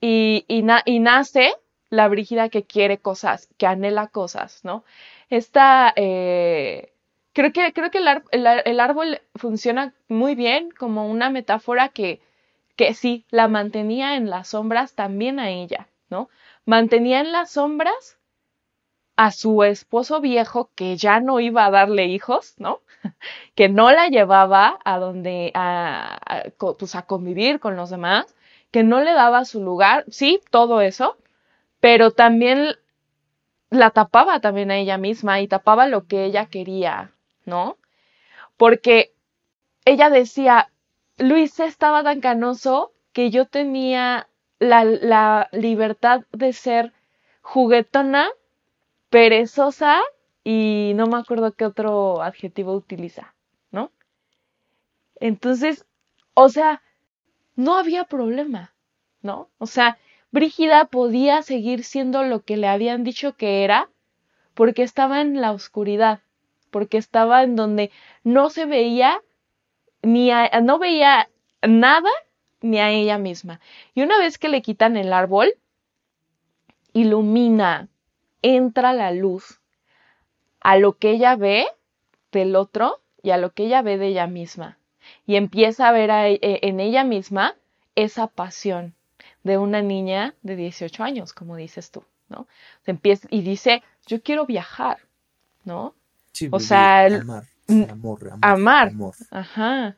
Y, 0.00 0.44
y, 0.48 0.62
nace 1.00 1.54
la 1.90 2.08
brígida 2.08 2.48
que 2.48 2.64
quiere 2.64 2.98
cosas, 2.98 3.48
que 3.56 3.66
anhela 3.66 4.08
cosas, 4.08 4.64
¿no? 4.64 4.84
Esta, 5.30 5.92
eh, 5.96 6.92
creo 7.32 7.52
que, 7.52 7.72
creo 7.72 7.90
que 7.90 7.98
el, 7.98 8.80
árbol 8.80 9.20
funciona 9.36 9.94
muy 10.08 10.34
bien 10.34 10.70
como 10.70 11.08
una 11.08 11.30
metáfora 11.30 11.90
que, 11.90 12.20
que 12.76 12.94
sí, 12.94 13.26
la 13.30 13.48
mantenía 13.48 14.16
en 14.16 14.30
las 14.30 14.48
sombras 14.48 14.94
también 14.94 15.38
a 15.38 15.50
ella, 15.50 15.88
¿no? 16.10 16.28
Mantenía 16.64 17.20
en 17.20 17.30
las 17.30 17.50
sombras 17.52 18.18
a 19.22 19.30
su 19.30 19.62
esposo 19.62 20.20
viejo 20.20 20.70
que 20.74 20.96
ya 20.96 21.20
no 21.20 21.38
iba 21.38 21.64
a 21.64 21.70
darle 21.70 22.06
hijos, 22.06 22.54
¿no? 22.58 22.80
que 23.54 23.68
no 23.68 23.92
la 23.92 24.08
llevaba 24.08 24.80
a 24.84 24.98
donde, 24.98 25.52
a, 25.54 26.18
pues 26.58 26.96
a 26.96 27.02
convivir 27.02 27.60
con 27.60 27.76
los 27.76 27.90
demás, 27.90 28.34
que 28.72 28.82
no 28.82 29.00
le 29.00 29.12
daba 29.12 29.44
su 29.44 29.62
lugar, 29.62 30.04
sí, 30.08 30.40
todo 30.50 30.80
eso, 30.80 31.16
pero 31.78 32.10
también 32.10 32.74
la 33.70 33.90
tapaba 33.90 34.40
también 34.40 34.72
a 34.72 34.78
ella 34.78 34.98
misma 34.98 35.40
y 35.40 35.46
tapaba 35.46 35.86
lo 35.86 36.08
que 36.08 36.24
ella 36.24 36.46
quería, 36.46 37.12
¿no? 37.44 37.78
Porque 38.56 39.14
ella 39.84 40.10
decía, 40.10 40.72
Luis 41.16 41.60
estaba 41.60 42.02
tan 42.02 42.20
canoso 42.20 42.92
que 43.12 43.30
yo 43.30 43.46
tenía 43.46 44.26
la, 44.58 44.82
la 44.82 45.48
libertad 45.52 46.22
de 46.32 46.52
ser 46.52 46.92
juguetona 47.40 48.28
perezosa 49.12 50.00
y 50.42 50.92
no 50.96 51.06
me 51.06 51.18
acuerdo 51.18 51.52
qué 51.52 51.66
otro 51.66 52.22
adjetivo 52.22 52.72
utiliza, 52.72 53.34
¿no? 53.70 53.92
Entonces, 55.20 55.84
o 56.32 56.48
sea, 56.48 56.82
no 57.54 57.76
había 57.76 58.04
problema, 58.04 58.74
¿no? 59.20 59.50
O 59.58 59.66
sea, 59.66 59.98
Brígida 60.30 60.86
podía 60.86 61.42
seguir 61.42 61.84
siendo 61.84 62.22
lo 62.22 62.40
que 62.40 62.56
le 62.56 62.68
habían 62.68 63.04
dicho 63.04 63.36
que 63.36 63.64
era 63.64 63.90
porque 64.54 64.82
estaba 64.82 65.20
en 65.20 65.42
la 65.42 65.52
oscuridad, 65.52 66.20
porque 66.70 66.96
estaba 66.96 67.42
en 67.42 67.54
donde 67.54 67.90
no 68.24 68.48
se 68.48 68.64
veía 68.64 69.20
ni 70.00 70.30
no 70.62 70.78
veía 70.78 71.28
nada 71.60 72.10
ni 72.62 72.78
a 72.78 72.88
ella 72.88 73.18
misma. 73.18 73.60
Y 73.94 74.00
una 74.00 74.16
vez 74.16 74.38
que 74.38 74.48
le 74.48 74.62
quitan 74.62 74.96
el 74.96 75.12
árbol, 75.12 75.52
ilumina 76.94 77.90
entra 78.42 78.92
la 78.92 79.12
luz 79.12 79.60
a 80.60 80.76
lo 80.76 80.96
que 80.98 81.10
ella 81.10 81.36
ve 81.36 81.66
del 82.30 82.56
otro 82.56 83.00
y 83.22 83.30
a 83.30 83.36
lo 83.36 83.52
que 83.52 83.64
ella 83.64 83.82
ve 83.82 83.98
de 83.98 84.08
ella 84.08 84.26
misma. 84.26 84.78
Y 85.26 85.36
empieza 85.36 85.88
a 85.88 85.92
ver 85.92 86.10
e, 86.10 86.38
en 86.42 86.80
ella 86.80 87.04
misma 87.04 87.54
esa 87.94 88.26
pasión 88.26 88.94
de 89.42 89.58
una 89.58 89.82
niña 89.82 90.34
de 90.42 90.56
18 90.56 91.02
años, 91.02 91.32
como 91.32 91.56
dices 91.56 91.90
tú, 91.90 92.04
¿no? 92.28 92.46
Empieza, 92.86 93.26
y 93.30 93.42
dice, 93.42 93.82
yo 94.06 94.22
quiero 94.22 94.46
viajar, 94.46 94.98
¿no? 95.64 95.94
o 96.50 96.60
sea, 96.60 97.06
amar, 97.06 97.44
amor, 97.90 98.32
amar, 98.40 98.88
amor. 98.88 99.14
Ajá. 99.30 99.96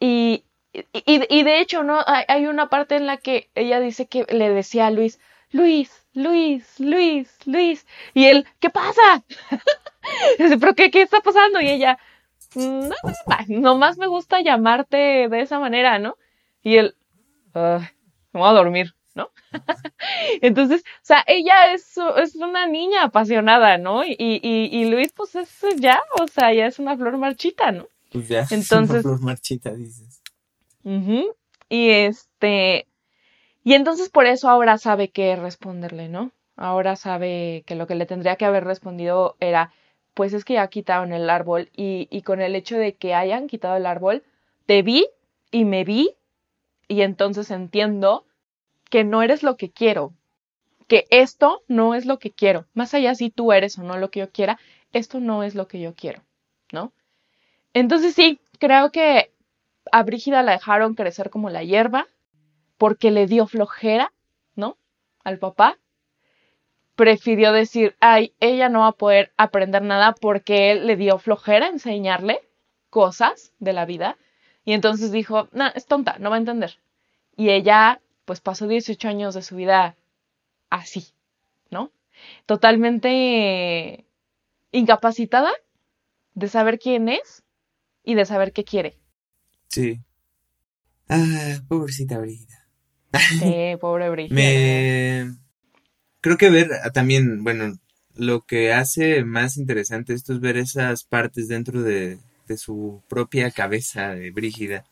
Y, 0.00 0.44
y, 0.92 1.42
de 1.42 1.60
hecho, 1.60 1.82
¿no? 1.82 2.00
Hay, 2.06 2.46
una 2.46 2.68
parte 2.68 2.96
en 2.96 3.06
la 3.06 3.16
que 3.16 3.48
ella 3.54 3.80
dice 3.80 4.06
que 4.06 4.24
le 4.28 4.50
decía 4.50 4.88
a 4.88 4.90
Luis, 4.90 5.18
Luis, 5.56 6.06
Luis, 6.12 6.78
Luis, 6.78 7.38
Luis. 7.46 7.86
Y 8.12 8.26
él, 8.26 8.46
¿qué 8.60 8.68
pasa? 8.68 9.24
¿pero 10.60 10.74
qué, 10.74 10.90
qué 10.90 11.02
está 11.02 11.20
pasando? 11.20 11.60
Y 11.60 11.68
ella, 11.68 11.98
no, 12.54 12.94
nomás 13.48 13.96
me 13.96 14.06
gusta 14.06 14.40
llamarte 14.42 15.28
de 15.28 15.40
esa 15.40 15.58
manera, 15.58 15.98
¿no? 15.98 16.16
Y 16.62 16.76
él, 16.76 16.94
me 17.54 17.90
voy 18.32 18.48
a 18.48 18.52
dormir, 18.52 18.94
¿no? 19.14 19.30
Entonces, 20.42 20.82
o 20.82 21.04
sea, 21.04 21.24
ella 21.26 21.72
es, 21.72 21.94
es 22.18 22.36
una 22.36 22.66
niña 22.66 23.04
apasionada, 23.04 23.78
¿no? 23.78 24.04
Y, 24.04 24.14
y, 24.18 24.68
y 24.70 24.90
Luis, 24.90 25.12
pues 25.12 25.34
es 25.36 25.60
ya, 25.78 26.02
o 26.20 26.26
sea, 26.28 26.52
ya 26.52 26.66
es 26.66 26.78
una 26.78 26.96
flor 26.96 27.16
marchita, 27.16 27.72
¿no? 27.72 27.88
Pues 28.12 28.28
ya, 28.28 28.46
Entonces, 28.50 28.68
es 28.98 29.04
una 29.04 29.16
flor 29.16 29.22
marchita, 29.22 29.72
dices. 29.72 30.22
Y 31.68 31.90
este, 31.90 32.86
y 33.66 33.74
entonces 33.74 34.10
por 34.10 34.26
eso 34.26 34.48
ahora 34.48 34.78
sabe 34.78 35.08
qué 35.08 35.34
responderle, 35.34 36.08
¿no? 36.08 36.30
Ahora 36.54 36.94
sabe 36.94 37.64
que 37.66 37.74
lo 37.74 37.88
que 37.88 37.96
le 37.96 38.06
tendría 38.06 38.36
que 38.36 38.44
haber 38.44 38.62
respondido 38.62 39.34
era, 39.40 39.72
pues 40.14 40.34
es 40.34 40.44
que 40.44 40.54
ya 40.54 40.68
quitaron 40.68 41.12
el 41.12 41.28
árbol 41.28 41.68
y, 41.74 42.06
y 42.08 42.22
con 42.22 42.40
el 42.40 42.54
hecho 42.54 42.78
de 42.78 42.94
que 42.94 43.12
hayan 43.12 43.48
quitado 43.48 43.74
el 43.76 43.86
árbol, 43.86 44.22
te 44.66 44.82
vi 44.82 45.08
y 45.50 45.64
me 45.64 45.82
vi 45.82 46.14
y 46.86 47.00
entonces 47.00 47.50
entiendo 47.50 48.24
que 48.88 49.02
no 49.02 49.20
eres 49.20 49.42
lo 49.42 49.56
que 49.56 49.72
quiero, 49.72 50.12
que 50.86 51.06
esto 51.10 51.64
no 51.66 51.96
es 51.96 52.06
lo 52.06 52.20
que 52.20 52.30
quiero, 52.30 52.66
más 52.72 52.94
allá 52.94 53.16
si 53.16 53.30
tú 53.30 53.52
eres 53.52 53.78
o 53.78 53.82
no 53.82 53.96
lo 53.96 54.12
que 54.12 54.20
yo 54.20 54.30
quiera, 54.30 54.60
esto 54.92 55.18
no 55.18 55.42
es 55.42 55.56
lo 55.56 55.66
que 55.66 55.80
yo 55.80 55.92
quiero, 55.96 56.22
¿no? 56.70 56.92
Entonces 57.74 58.14
sí, 58.14 58.38
creo 58.60 58.92
que 58.92 59.32
a 59.90 60.04
Brígida 60.04 60.44
la 60.44 60.52
dejaron 60.52 60.94
crecer 60.94 61.30
como 61.30 61.50
la 61.50 61.64
hierba, 61.64 62.06
porque 62.78 63.10
le 63.10 63.26
dio 63.26 63.46
flojera, 63.46 64.12
¿no? 64.54 64.76
Al 65.24 65.38
papá. 65.38 65.78
Prefirió 66.94 67.52
decir, 67.52 67.94
ay, 68.00 68.34
ella 68.40 68.68
no 68.68 68.80
va 68.80 68.88
a 68.88 68.92
poder 68.92 69.32
aprender 69.36 69.82
nada 69.82 70.14
porque 70.14 70.72
él 70.72 70.86
le 70.86 70.96
dio 70.96 71.18
flojera 71.18 71.68
enseñarle 71.68 72.40
cosas 72.88 73.52
de 73.58 73.72
la 73.72 73.84
vida. 73.84 74.16
Y 74.64 74.72
entonces 74.72 75.12
dijo, 75.12 75.48
no, 75.52 75.66
es 75.74 75.86
tonta, 75.86 76.16
no 76.18 76.30
va 76.30 76.36
a 76.36 76.38
entender. 76.38 76.78
Y 77.36 77.50
ella, 77.50 78.00
pues 78.24 78.40
pasó 78.40 78.66
18 78.66 79.08
años 79.08 79.34
de 79.34 79.42
su 79.42 79.56
vida 79.56 79.96
así, 80.70 81.06
¿no? 81.70 81.92
totalmente 82.46 84.04
incapacitada 84.72 85.50
de 86.34 86.48
saber 86.48 86.78
quién 86.78 87.08
es 87.08 87.42
y 88.04 88.14
de 88.14 88.26
saber 88.26 88.52
qué 88.52 88.64
quiere. 88.64 88.98
Sí. 89.68 90.00
Ah, 91.08 91.60
pobrecita 91.68 92.18
Brigida. 92.18 92.65
Sí, 93.38 93.76
pobre 93.80 94.10
Brigida. 94.10 94.34
Me 94.34 95.36
creo 96.20 96.36
que 96.36 96.50
ver 96.50 96.70
también, 96.92 97.44
bueno, 97.44 97.78
lo 98.14 98.44
que 98.46 98.72
hace 98.72 99.24
más 99.24 99.56
interesante 99.56 100.12
esto 100.12 100.32
es 100.32 100.40
ver 100.40 100.56
esas 100.56 101.04
partes 101.04 101.48
dentro 101.48 101.82
de, 101.82 102.18
de 102.48 102.56
su 102.56 103.02
propia 103.08 103.50
cabeza 103.50 104.14
de 104.14 104.30
Brígida. 104.30 104.84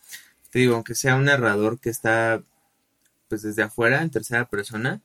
Te 0.51 0.61
digo, 0.61 0.75
aunque 0.75 0.95
sea 0.95 1.17
un 1.17 1.25
narrador 1.25 1.81
que 1.81 1.91
está 1.91 2.43
pues 3.29 3.43
desde 3.43 3.63
afuera, 3.63 4.03
en 4.03 4.11
tercera 4.11 4.45
persona, 4.45 5.01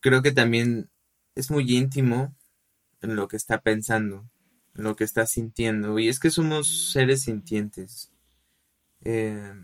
creo 0.00 0.22
que 0.22 0.32
también 0.32 0.90
es 1.34 1.50
muy 1.50 1.64
íntimo 1.74 2.34
en 3.00 3.16
lo 3.16 3.28
que 3.28 3.36
está 3.36 3.62
pensando, 3.62 4.28
en 4.74 4.84
lo 4.84 4.96
que 4.96 5.04
está 5.04 5.26
sintiendo. 5.26 5.98
Y 5.98 6.08
es 6.08 6.18
que 6.18 6.30
somos 6.30 6.92
seres 6.92 7.22
sintientes. 7.22 8.10
Eh, 9.02 9.54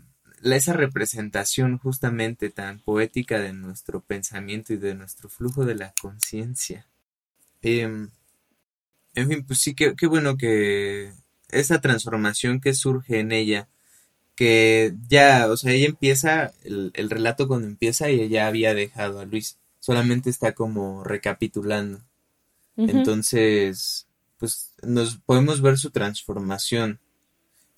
esa 0.53 0.73
representación 0.73 1.77
justamente 1.77 2.49
tan 2.49 2.79
poética 2.79 3.39
de 3.39 3.53
nuestro 3.53 4.01
pensamiento 4.01 4.73
y 4.73 4.77
de 4.77 4.95
nuestro 4.95 5.29
flujo 5.29 5.65
de 5.65 5.75
la 5.75 5.93
conciencia. 5.99 6.87
Em, 7.61 8.09
en 9.15 9.29
fin, 9.29 9.45
pues 9.45 9.59
sí, 9.59 9.73
qué, 9.75 9.95
qué 9.95 10.07
bueno 10.07 10.37
que 10.37 11.13
esa 11.49 11.81
transformación 11.81 12.59
que 12.61 12.73
surge 12.73 13.19
en 13.19 13.31
ella, 13.31 13.67
que 14.35 14.93
ya, 15.07 15.47
o 15.49 15.57
sea, 15.57 15.71
ella 15.73 15.87
empieza, 15.87 16.53
el, 16.63 16.91
el 16.95 17.09
relato 17.09 17.47
cuando 17.47 17.67
empieza 17.67 18.11
y 18.11 18.21
ella 18.21 18.47
había 18.47 18.73
dejado 18.73 19.19
a 19.19 19.25
Luis, 19.25 19.57
solamente 19.79 20.29
está 20.29 20.53
como 20.53 21.03
recapitulando. 21.03 22.01
Entonces, 22.77 24.07
pues 24.37 24.73
nos 24.83 25.17
podemos 25.17 25.61
ver 25.61 25.77
su 25.77 25.91
transformación, 25.91 26.99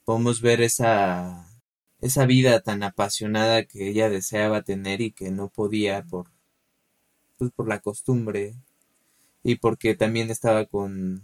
podemos 0.05 0.41
ver 0.41 0.61
esa 0.61 1.46
esa 2.01 2.25
vida 2.25 2.61
tan 2.61 2.83
apasionada 2.83 3.65
que 3.65 3.89
ella 3.89 4.09
deseaba 4.09 4.61
tener 4.63 5.01
y 5.01 5.11
que 5.11 5.31
no 5.31 5.49
podía 5.49 6.03
por 6.03 6.27
pues, 7.37 7.51
por 7.51 7.67
la 7.67 7.79
costumbre 7.79 8.55
y 9.43 9.55
porque 9.55 9.95
también 9.95 10.29
estaba 10.29 10.65
con 10.65 11.23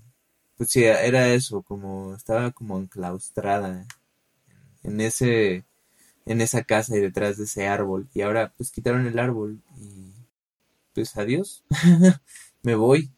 pues 0.57 0.69
sí 0.71 0.83
era 0.83 1.29
eso 1.29 1.63
como 1.63 2.15
estaba 2.15 2.51
como 2.51 2.77
enclaustrada 2.77 3.86
en 4.83 5.01
ese 5.01 5.65
en 6.25 6.41
esa 6.41 6.63
casa 6.63 6.95
y 6.95 7.01
detrás 7.01 7.38
de 7.38 7.45
ese 7.45 7.67
árbol. 7.67 8.07
Y 8.13 8.21
ahora 8.21 8.53
pues 8.55 8.71
quitaron 8.71 9.05
el 9.05 9.19
árbol 9.19 9.62
y 9.77 10.13
pues 10.93 11.17
adiós. 11.17 11.63
Me 12.62 12.75
voy. 12.75 13.12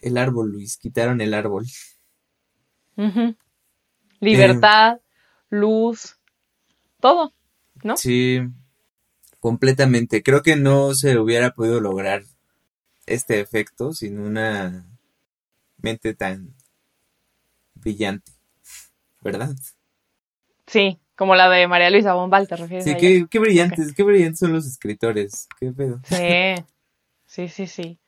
El 0.00 0.16
árbol 0.16 0.52
Luis 0.52 0.78
quitaron 0.78 1.20
el 1.20 1.34
árbol. 1.34 1.66
Libertad 4.20 5.00
luz 5.48 6.19
todo, 7.00 7.32
¿no? 7.82 7.96
Sí, 7.96 8.40
completamente. 9.40 10.22
Creo 10.22 10.42
que 10.42 10.56
no 10.56 10.94
se 10.94 11.18
hubiera 11.18 11.50
podido 11.52 11.80
lograr 11.80 12.22
este 13.06 13.40
efecto 13.40 13.92
sin 13.92 14.20
una 14.20 14.86
mente 15.78 16.14
tan 16.14 16.54
brillante, 17.74 18.32
¿verdad? 19.20 19.50
Sí, 20.66 21.00
como 21.16 21.34
la 21.34 21.48
de 21.48 21.66
María 21.66 21.90
Luisa 21.90 22.14
Bombal, 22.14 22.46
¿te 22.46 22.56
refieres? 22.56 22.84
Sí, 22.84 22.96
qué, 22.96 23.26
qué, 23.28 23.38
brillantes, 23.38 23.94
qué 23.94 24.02
brillantes 24.02 24.38
son 24.38 24.52
los 24.52 24.66
escritores, 24.66 25.48
qué 25.58 25.72
pedo. 25.72 26.00
Sí, 26.04 26.62
sí, 27.26 27.48
sí, 27.48 27.66
sí. 27.66 27.98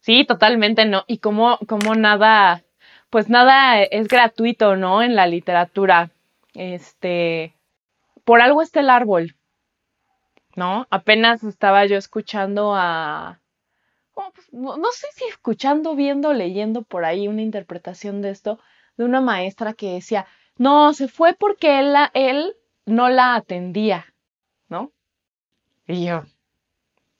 Sí, 0.00 0.26
totalmente, 0.26 0.84
¿no? 0.84 1.04
Y 1.06 1.18
como, 1.18 1.58
como 1.66 1.94
nada, 1.94 2.62
pues 3.08 3.30
nada 3.30 3.82
es 3.82 4.06
gratuito, 4.08 4.76
¿no? 4.76 5.02
En 5.02 5.16
la 5.16 5.26
literatura. 5.26 6.10
Este, 6.52 7.54
por 8.24 8.40
algo 8.40 8.62
está 8.62 8.80
el 8.80 8.90
árbol, 8.90 9.36
¿no? 10.56 10.86
Apenas 10.90 11.42
estaba 11.44 11.84
yo 11.86 11.96
escuchando 11.96 12.74
a... 12.74 13.40
Pues, 14.14 14.52
no 14.52 14.92
sé 14.92 15.06
si 15.14 15.24
escuchando, 15.24 15.96
viendo, 15.96 16.32
leyendo 16.32 16.82
por 16.82 17.04
ahí 17.04 17.26
una 17.26 17.42
interpretación 17.42 18.22
de 18.22 18.30
esto, 18.30 18.60
de 18.96 19.04
una 19.04 19.20
maestra 19.20 19.72
que 19.74 19.94
decía, 19.94 20.26
no, 20.56 20.92
se 20.92 21.08
fue 21.08 21.34
porque 21.34 21.80
él, 21.80 21.94
él 22.14 22.56
no 22.86 23.08
la 23.08 23.34
atendía, 23.34 24.06
¿no? 24.68 24.92
Y 25.86 26.06
yo, 26.06 26.22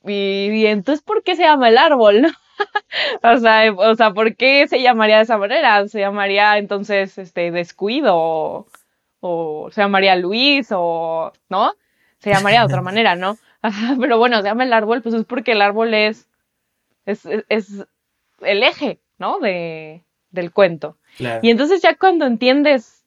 y, 0.06 0.66
entonces, 0.66 1.02
¿por 1.02 1.22
qué 1.22 1.34
se 1.36 1.42
llama 1.42 1.68
el 1.68 1.78
árbol? 1.78 2.26
o 3.22 3.36
sea, 3.38 3.72
o 3.72 3.94
sea, 3.94 4.12
¿por 4.12 4.36
qué 4.36 4.68
se 4.68 4.82
llamaría 4.82 5.16
de 5.16 5.22
esa 5.22 5.38
manera? 5.38 5.86
Se 5.88 6.00
llamaría 6.00 6.58
entonces, 6.58 7.16
este, 7.18 7.50
descuido 7.50 8.66
o 9.26 9.70
se 9.70 9.80
llamaría 9.80 10.16
Luis, 10.16 10.68
o, 10.70 11.32
¿no? 11.48 11.72
Se 12.18 12.30
llamaría 12.30 12.60
de 12.60 12.66
otra 12.66 12.82
manera, 12.90 13.16
¿no? 13.16 13.38
Pero 13.98 14.18
bueno, 14.18 14.36
se 14.42 14.48
llama 14.48 14.64
el 14.64 14.72
árbol, 14.72 15.00
pues 15.00 15.14
es 15.14 15.24
porque 15.24 15.52
el 15.52 15.62
árbol 15.62 15.94
es, 15.94 16.28
es, 17.06 17.26
es 17.48 17.86
el 18.42 18.62
eje, 18.62 19.00
¿no? 19.18 19.38
De, 19.38 20.04
del 20.30 20.52
cuento. 20.52 20.98
Y 21.40 21.50
entonces 21.50 21.80
ya 21.80 21.96
cuando 21.96 22.26
entiendes, 22.26 23.06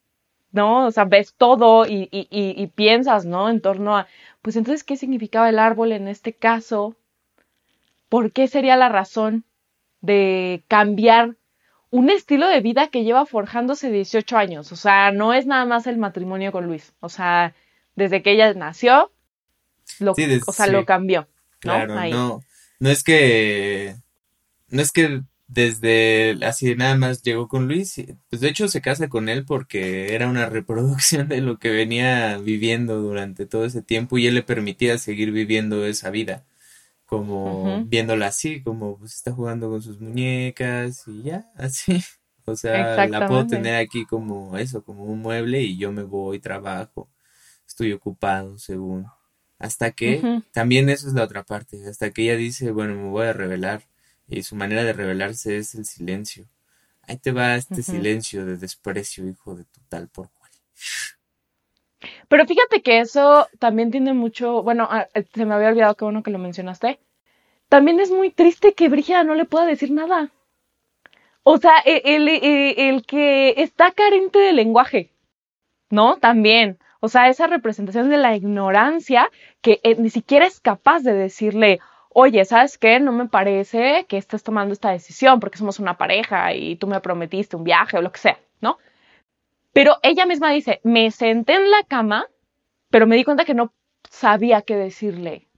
¿no? 0.51 0.87
O 0.87 0.91
sea, 0.91 1.05
ves 1.05 1.35
todo 1.35 1.85
y, 1.85 2.09
y, 2.11 2.27
y, 2.31 2.63
y, 2.63 2.67
piensas, 2.67 3.25
¿no? 3.25 3.49
En 3.49 3.61
torno 3.61 3.95
a, 3.95 4.07
pues 4.41 4.55
entonces, 4.55 4.83
¿qué 4.83 4.97
significaba 4.97 5.49
el 5.49 5.59
árbol 5.59 5.91
en 5.91 6.07
este 6.07 6.33
caso? 6.33 6.95
¿Por 8.09 8.31
qué 8.31 8.47
sería 8.47 8.75
la 8.75 8.89
razón 8.89 9.43
de 10.01 10.63
cambiar 10.67 11.35
un 11.97 12.11
estilo 12.11 12.47
de 12.47 12.61
vida 12.61 12.89
que 12.89 13.03
lleva 13.03 13.25
forjándose 13.25 13.91
18 13.91 14.37
años. 14.37 14.71
O 14.71 14.75
sea, 14.75 15.11
no 15.11 15.33
es 15.33 15.47
nada 15.47 15.65
más 15.65 15.87
el 15.87 15.97
matrimonio 15.97 16.51
con 16.51 16.67
Luis. 16.67 16.93
O 16.99 17.09
sea, 17.09 17.55
desde 17.95 18.21
que 18.21 18.33
ella 18.33 18.53
nació, 18.53 19.11
lo, 19.99 20.13
o 20.45 20.53
sea, 20.53 20.67
lo 20.67 20.85
cambió. 20.85 21.21
¿no? 21.21 21.27
Claro, 21.59 21.95
no, 22.09 22.41
no 22.79 22.89
es 22.91 23.03
que, 23.03 23.95
no 24.69 24.81
es 24.83 24.91
que 24.91 25.21
desde 25.47 26.37
así 26.45 26.75
nada 26.75 26.95
más 26.95 27.23
llegó 27.23 27.47
con 27.47 27.67
Luis, 27.67 27.95
pues 28.29 28.41
de 28.41 28.49
hecho 28.49 28.67
se 28.67 28.81
casa 28.81 29.09
con 29.09 29.27
él 29.27 29.43
porque 29.43 30.13
era 30.13 30.29
una 30.29 30.45
reproducción 30.45 31.27
de 31.27 31.41
lo 31.41 31.57
que 31.57 31.71
venía 31.71 32.37
viviendo 32.37 33.01
durante 33.01 33.47
todo 33.47 33.65
ese 33.65 33.81
tiempo 33.81 34.19
y 34.19 34.27
él 34.27 34.35
le 34.35 34.43
permitía 34.43 34.99
seguir 34.99 35.31
viviendo 35.31 35.83
esa 35.83 36.11
vida 36.11 36.43
como 37.07 37.85
viéndola 37.85 38.27
así, 38.27 38.61
como 38.61 38.99
pues 38.99 39.15
está 39.15 39.31
jugando 39.31 39.69
con 39.69 39.81
sus 39.81 39.99
muñecas 39.99 41.07
y 41.07 41.23
ya, 41.23 41.49
así. 41.55 42.03
O 42.45 42.55
sea, 42.55 43.07
la 43.07 43.27
puedo 43.27 43.47
tener 43.47 43.75
aquí 43.75 44.05
como 44.05 44.57
eso, 44.57 44.83
como 44.83 45.03
un 45.05 45.19
mueble 45.19 45.61
y 45.63 45.77
yo 45.77 45.91
me 45.91 46.03
voy, 46.03 46.39
trabajo, 46.39 47.09
estoy 47.67 47.91
ocupado 47.91 48.57
según. 48.57 49.05
Hasta 49.59 49.91
que, 49.91 50.43
también 50.53 50.89
eso 50.89 51.07
es 51.07 51.13
la 51.13 51.23
otra 51.23 51.43
parte, 51.43 51.85
hasta 51.87 52.11
que 52.11 52.23
ella 52.23 52.35
dice, 52.35 52.71
bueno, 52.71 52.95
me 52.95 53.09
voy 53.09 53.25
a 53.25 53.33
revelar 53.33 53.83
y 54.27 54.43
su 54.43 54.55
manera 54.55 54.83
de 54.83 54.93
revelarse 54.93 55.57
es 55.57 55.75
el 55.75 55.85
silencio. 55.85 56.47
Ahí 57.01 57.17
te 57.17 57.31
va 57.31 57.55
este 57.55 57.81
silencio 57.83 58.45
de 58.45 58.57
desprecio, 58.57 59.27
hijo 59.27 59.55
de 59.55 59.63
tu 59.63 59.81
tal 59.89 60.09
por 60.09 60.29
cual. 60.31 60.51
Pero 62.27 62.45
fíjate 62.45 62.81
que 62.81 62.99
eso 62.99 63.47
también 63.59 63.91
tiene 63.91 64.13
mucho, 64.13 64.63
bueno, 64.63 64.87
ah, 64.89 65.07
eh, 65.13 65.25
se 65.33 65.45
me 65.45 65.55
había 65.55 65.69
olvidado 65.69 65.95
que 65.95 66.05
bueno 66.05 66.23
que 66.23 66.31
lo 66.31 66.39
mencionaste. 66.39 66.99
También 67.69 67.99
es 67.99 68.11
muy 68.11 68.31
triste 68.31 68.73
que 68.73 68.89
Brígida 68.89 69.23
no 69.23 69.35
le 69.35 69.45
pueda 69.45 69.65
decir 69.65 69.91
nada. 69.91 70.31
O 71.43 71.57
sea, 71.57 71.75
e, 71.85 72.01
el, 72.05 72.27
el, 72.27 72.75
el, 72.77 73.05
que 73.05 73.55
está 73.57 73.91
carente 73.91 74.39
de 74.39 74.53
lenguaje, 74.53 75.11
¿no? 75.89 76.17
También. 76.17 76.77
O 76.99 77.07
sea, 77.09 77.29
esa 77.29 77.47
representación 77.47 78.09
de 78.09 78.17
la 78.17 78.35
ignorancia 78.35 79.29
que 79.61 79.79
eh, 79.83 79.95
ni 79.97 80.09
siquiera 80.09 80.45
es 80.45 80.59
capaz 80.59 81.01
de 81.03 81.13
decirle, 81.13 81.79
oye, 82.09 82.43
¿sabes 82.45 82.77
qué? 82.77 82.99
No 82.99 83.11
me 83.11 83.27
parece 83.27 84.05
que 84.09 84.17
estés 84.17 84.43
tomando 84.43 84.73
esta 84.73 84.91
decisión 84.91 85.39
porque 85.39 85.57
somos 85.57 85.79
una 85.79 85.97
pareja 85.97 86.53
y 86.53 86.75
tú 86.75 86.87
me 86.87 86.99
prometiste 87.01 87.55
un 87.55 87.63
viaje 87.63 87.97
o 87.97 88.01
lo 88.01 88.11
que 88.11 88.19
sea, 88.19 88.39
¿no? 88.61 88.77
Pero 89.77 89.97
ella 90.01 90.25
misma 90.25 90.49
dice, 90.49 90.81
me 90.83 91.11
senté 91.11 91.53
en 91.53 91.69
la 91.69 91.83
cama, 91.83 92.25
pero 92.89 93.05
me 93.05 93.15
di 93.15 93.23
cuenta 93.23 93.45
que 93.45 93.53
no 93.53 93.75
sabía 94.09 94.63
qué 94.63 94.75
decirle. 94.75 95.49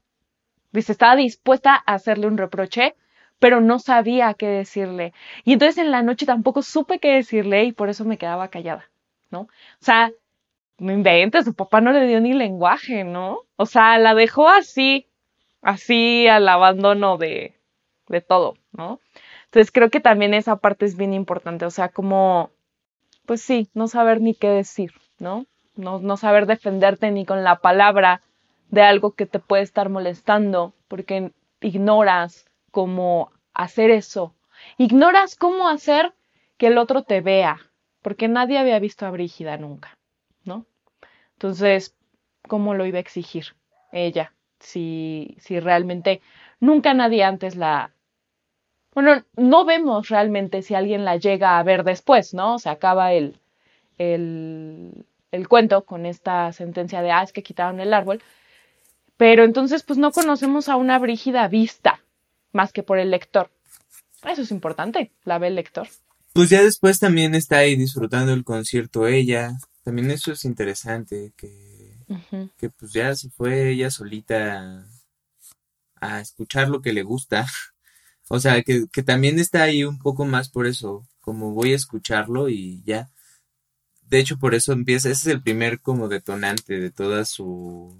Dice, 0.73 0.91
estaba 0.91 1.15
dispuesta 1.15 1.73
a 1.73 1.93
hacerle 1.93 2.27
un 2.27 2.37
reproche, 2.37 2.95
pero 3.39 3.61
no 3.61 3.79
sabía 3.79 4.33
qué 4.33 4.47
decirle. 4.47 5.13
Y 5.45 5.53
entonces 5.53 5.77
en 5.77 5.91
la 5.91 6.01
noche 6.01 6.25
tampoco 6.25 6.63
supe 6.63 6.99
qué 6.99 7.13
decirle 7.13 7.63
y 7.63 7.71
por 7.71 7.87
eso 7.87 8.03
me 8.03 8.17
quedaba 8.17 8.49
callada, 8.49 8.91
¿no? 9.31 9.43
O 9.43 9.47
sea, 9.79 10.11
no 10.79 11.41
su 11.41 11.53
papá 11.53 11.79
no 11.79 11.93
le 11.93 12.05
dio 12.05 12.19
ni 12.19 12.33
lenguaje, 12.33 13.05
¿no? 13.05 13.43
O 13.55 13.65
sea, 13.65 13.97
la 13.99 14.15
dejó 14.15 14.49
así, 14.49 15.07
así 15.61 16.27
al 16.27 16.49
abandono 16.49 17.17
de, 17.17 17.57
de 18.09 18.19
todo, 18.19 18.57
¿no? 18.73 18.99
Entonces 19.45 19.71
creo 19.71 19.89
que 19.89 20.01
también 20.01 20.33
esa 20.33 20.57
parte 20.57 20.83
es 20.83 20.97
bien 20.97 21.13
importante, 21.13 21.63
o 21.63 21.71
sea, 21.71 21.87
como 21.87 22.51
pues 23.29 23.43
sí, 23.43 23.69
no 23.75 23.87
saber 23.87 24.21
ni 24.21 24.33
qué 24.33 24.49
decir, 24.49 24.91
¿no? 25.19 25.45
¿no? 25.75 26.17
Saber 26.17 26.47
defenderte 26.47 27.11
ni 27.11 27.27
con 27.27 27.43
la 27.43 27.57
palabra 27.57 28.23
de 28.71 28.81
algo 28.81 29.11
que 29.11 29.27
te 29.27 29.37
puede 29.37 29.61
estar 29.61 29.87
molestando, 29.87 30.73
porque 30.87 31.31
ignoras 31.61 32.49
cómo 32.71 33.31
hacer 33.53 33.91
eso. 33.91 34.33
Ignoras 34.79 35.35
cómo 35.35 35.69
hacer 35.69 36.15
que 36.57 36.65
el 36.65 36.79
otro 36.79 37.03
te 37.03 37.21
vea, 37.21 37.59
porque 38.01 38.27
nadie 38.27 38.57
había 38.57 38.79
visto 38.79 39.05
a 39.05 39.11
Brígida 39.11 39.57
nunca, 39.57 39.95
¿no? 40.43 40.65
Entonces, 41.33 41.95
¿cómo 42.47 42.73
lo 42.73 42.87
iba 42.87 42.97
a 42.97 43.01
exigir 43.01 43.55
ella? 43.91 44.33
Si, 44.59 45.37
si 45.39 45.59
realmente 45.59 46.23
nunca 46.59 46.95
nadie 46.95 47.23
antes 47.23 47.55
la... 47.55 47.91
Bueno, 49.01 49.23
no 49.37 49.63
vemos 49.63 50.09
realmente 50.09 50.61
si 50.61 50.75
alguien 50.75 51.05
la 51.05 51.15
llega 51.15 51.57
a 51.57 51.63
ver 51.63 51.85
después, 51.85 52.33
¿no? 52.33 52.59
Se 52.59 52.67
acaba 52.67 53.13
el, 53.13 53.39
el, 53.97 55.05
el 55.31 55.47
cuento 55.47 55.85
con 55.85 56.05
esta 56.05 56.51
sentencia 56.51 57.01
de, 57.01 57.09
ah, 57.09 57.23
es 57.23 57.31
que 57.31 57.41
quitaron 57.41 57.79
el 57.79 57.93
árbol. 57.93 58.21
Pero 59.15 59.45
entonces, 59.45 59.83
pues 59.83 59.97
no 59.97 60.11
conocemos 60.11 60.67
a 60.67 60.75
una 60.75 60.99
Brígida 60.99 61.47
vista, 61.47 62.01
más 62.51 62.73
que 62.73 62.83
por 62.83 62.99
el 62.99 63.09
lector. 63.09 63.49
Eso 64.25 64.41
es 64.41 64.51
importante, 64.51 65.13
la 65.23 65.39
ve 65.39 65.47
el 65.47 65.55
lector. 65.55 65.87
Pues 66.33 66.49
ya 66.49 66.61
después 66.61 66.99
también 66.99 67.35
está 67.35 67.59
ahí 67.59 67.77
disfrutando 67.77 68.33
el 68.33 68.43
concierto 68.43 69.07
ella. 69.07 69.53
También 69.85 70.11
eso 70.11 70.33
es 70.33 70.43
interesante, 70.43 71.31
que, 71.37 71.95
que 72.57 72.69
pues 72.69 72.91
ya 72.91 73.15
se 73.15 73.29
fue 73.29 73.69
ella 73.69 73.91
solita 73.91 74.85
a 76.01 76.19
escuchar 76.19 76.67
lo 76.67 76.81
que 76.81 76.91
le 76.91 77.03
gusta. 77.03 77.45
O 78.29 78.39
sea, 78.39 78.61
que, 78.63 78.85
que 78.91 79.03
también 79.03 79.39
está 79.39 79.63
ahí 79.63 79.83
un 79.83 79.99
poco 79.99 80.23
más 80.25 80.49
por 80.49 80.67
eso, 80.67 81.05
como 81.19 81.51
voy 81.53 81.73
a 81.73 81.75
escucharlo 81.75 82.47
y 82.47 82.81
ya. 82.85 83.09
De 84.03 84.19
hecho, 84.19 84.37
por 84.39 84.55
eso 84.55 84.71
empieza, 84.71 85.09
ese 85.09 85.29
es 85.29 85.35
el 85.35 85.41
primer 85.43 85.81
como 85.81 86.07
detonante 86.07 86.79
de 86.79 86.91
toda 86.91 87.25
su, 87.25 87.99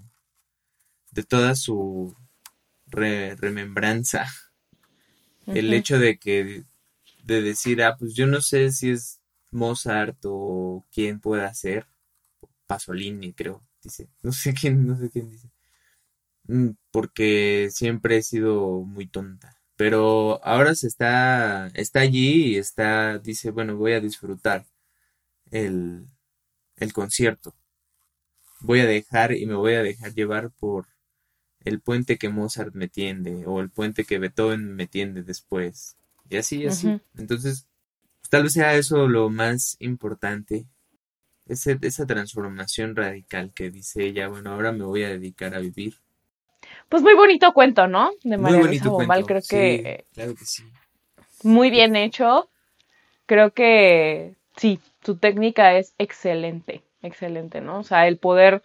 de 1.10 1.24
toda 1.24 1.54
su 1.56 2.14
remembranza. 2.86 4.26
El 5.46 5.72
hecho 5.74 5.98
de 5.98 6.18
que, 6.18 6.64
de 7.24 7.42
decir, 7.42 7.82
ah, 7.82 7.96
pues 7.98 8.14
yo 8.14 8.26
no 8.26 8.40
sé 8.40 8.70
si 8.70 8.90
es 8.90 9.20
Mozart 9.50 10.18
o 10.24 10.86
quién 10.92 11.18
pueda 11.20 11.52
ser, 11.54 11.86
Pasolini 12.68 13.32
creo, 13.32 13.62
dice, 13.82 14.08
no 14.22 14.32
sé 14.32 14.54
quién, 14.54 14.86
no 14.86 14.96
sé 14.96 15.10
quién 15.10 15.28
dice. 15.28 15.50
Mm, 16.44 16.70
porque 16.92 17.68
siempre 17.72 18.18
he 18.18 18.22
sido 18.22 18.82
muy 18.82 19.06
tonta. 19.06 19.59
Pero 19.80 20.44
ahora 20.44 20.74
se 20.74 20.86
está, 20.88 21.68
está 21.68 22.00
allí 22.00 22.48
y 22.48 22.56
está, 22.58 23.18
dice, 23.18 23.50
bueno, 23.50 23.78
voy 23.78 23.94
a 23.94 24.00
disfrutar 24.00 24.66
el, 25.50 26.04
el 26.76 26.92
concierto. 26.92 27.54
Voy 28.60 28.80
a 28.80 28.86
dejar 28.86 29.32
y 29.32 29.46
me 29.46 29.54
voy 29.54 29.72
a 29.72 29.82
dejar 29.82 30.12
llevar 30.12 30.50
por 30.50 30.88
el 31.60 31.80
puente 31.80 32.18
que 32.18 32.28
Mozart 32.28 32.74
me 32.74 32.88
tiende 32.88 33.46
o 33.46 33.60
el 33.60 33.70
puente 33.70 34.04
que 34.04 34.18
Beethoven 34.18 34.76
me 34.76 34.86
tiende 34.86 35.22
después. 35.22 35.96
Y 36.28 36.36
así, 36.36 36.66
así. 36.66 37.00
Entonces, 37.16 37.66
tal 38.28 38.42
vez 38.42 38.52
sea 38.52 38.74
eso 38.74 39.08
lo 39.08 39.30
más 39.30 39.78
importante. 39.78 40.66
esa 41.46 42.06
transformación 42.06 42.96
radical 42.96 43.54
que 43.54 43.70
dice 43.70 44.04
ella, 44.04 44.28
bueno, 44.28 44.52
ahora 44.52 44.72
me 44.72 44.84
voy 44.84 45.04
a 45.04 45.08
dedicar 45.08 45.54
a 45.54 45.58
vivir 45.60 45.94
pues 46.90 47.02
muy 47.04 47.14
bonito 47.14 47.54
cuento, 47.54 47.86
¿no? 47.86 48.10
De 48.24 48.36
María 48.36 48.60
Luisa 48.60 48.88
Bombal, 48.90 49.24
creo 49.24 49.40
que, 49.48 50.04
claro 50.12 50.34
que 50.34 50.44
sí. 50.44 50.64
Muy 51.44 51.70
bien 51.70 51.96
hecho. 51.96 52.50
Creo 53.26 53.52
que 53.52 54.34
sí, 54.56 54.80
su 55.04 55.16
técnica 55.16 55.76
es 55.76 55.94
excelente, 55.98 56.82
excelente, 57.00 57.60
¿no? 57.60 57.78
O 57.78 57.82
sea, 57.84 58.08
el 58.08 58.18
poder 58.18 58.62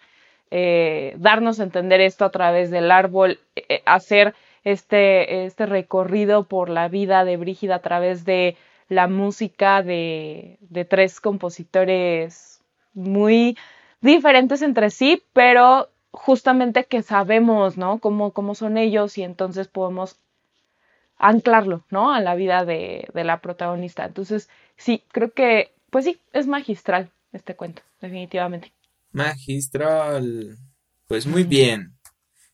eh, 0.50 1.14
darnos 1.18 1.60
a 1.60 1.62
entender 1.62 2.00
esto 2.00 2.24
a 2.24 2.30
través 2.30 2.72
del 2.72 2.90
árbol, 2.90 3.38
eh, 3.54 3.82
hacer 3.86 4.34
este, 4.64 5.44
este 5.44 5.64
recorrido 5.66 6.48
por 6.48 6.68
la 6.68 6.88
vida 6.88 7.24
de 7.24 7.36
Brígida 7.36 7.76
a 7.76 7.82
través 7.82 8.24
de 8.24 8.56
la 8.88 9.06
música 9.06 9.84
de, 9.84 10.58
de 10.60 10.84
tres 10.84 11.20
compositores 11.20 12.60
muy 12.92 13.56
diferentes 14.00 14.62
entre 14.62 14.90
sí, 14.90 15.22
pero 15.32 15.90
justamente 16.10 16.84
que 16.84 17.02
sabemos, 17.02 17.76
¿no? 17.76 17.98
Cómo, 17.98 18.32
cómo 18.32 18.54
son 18.54 18.78
ellos 18.78 19.18
y 19.18 19.22
entonces 19.22 19.68
podemos 19.68 20.18
anclarlo, 21.18 21.84
¿no? 21.90 22.12
A 22.12 22.20
la 22.20 22.34
vida 22.34 22.64
de, 22.64 23.08
de, 23.12 23.24
la 23.24 23.40
protagonista. 23.40 24.04
Entonces, 24.04 24.48
sí, 24.76 25.02
creo 25.12 25.32
que, 25.32 25.72
pues 25.90 26.04
sí, 26.04 26.20
es 26.32 26.46
magistral 26.46 27.10
este 27.32 27.54
cuento, 27.54 27.82
definitivamente. 28.00 28.72
Magistral. 29.12 30.58
Pues 31.06 31.26
muy 31.26 31.44
bien. 31.44 31.92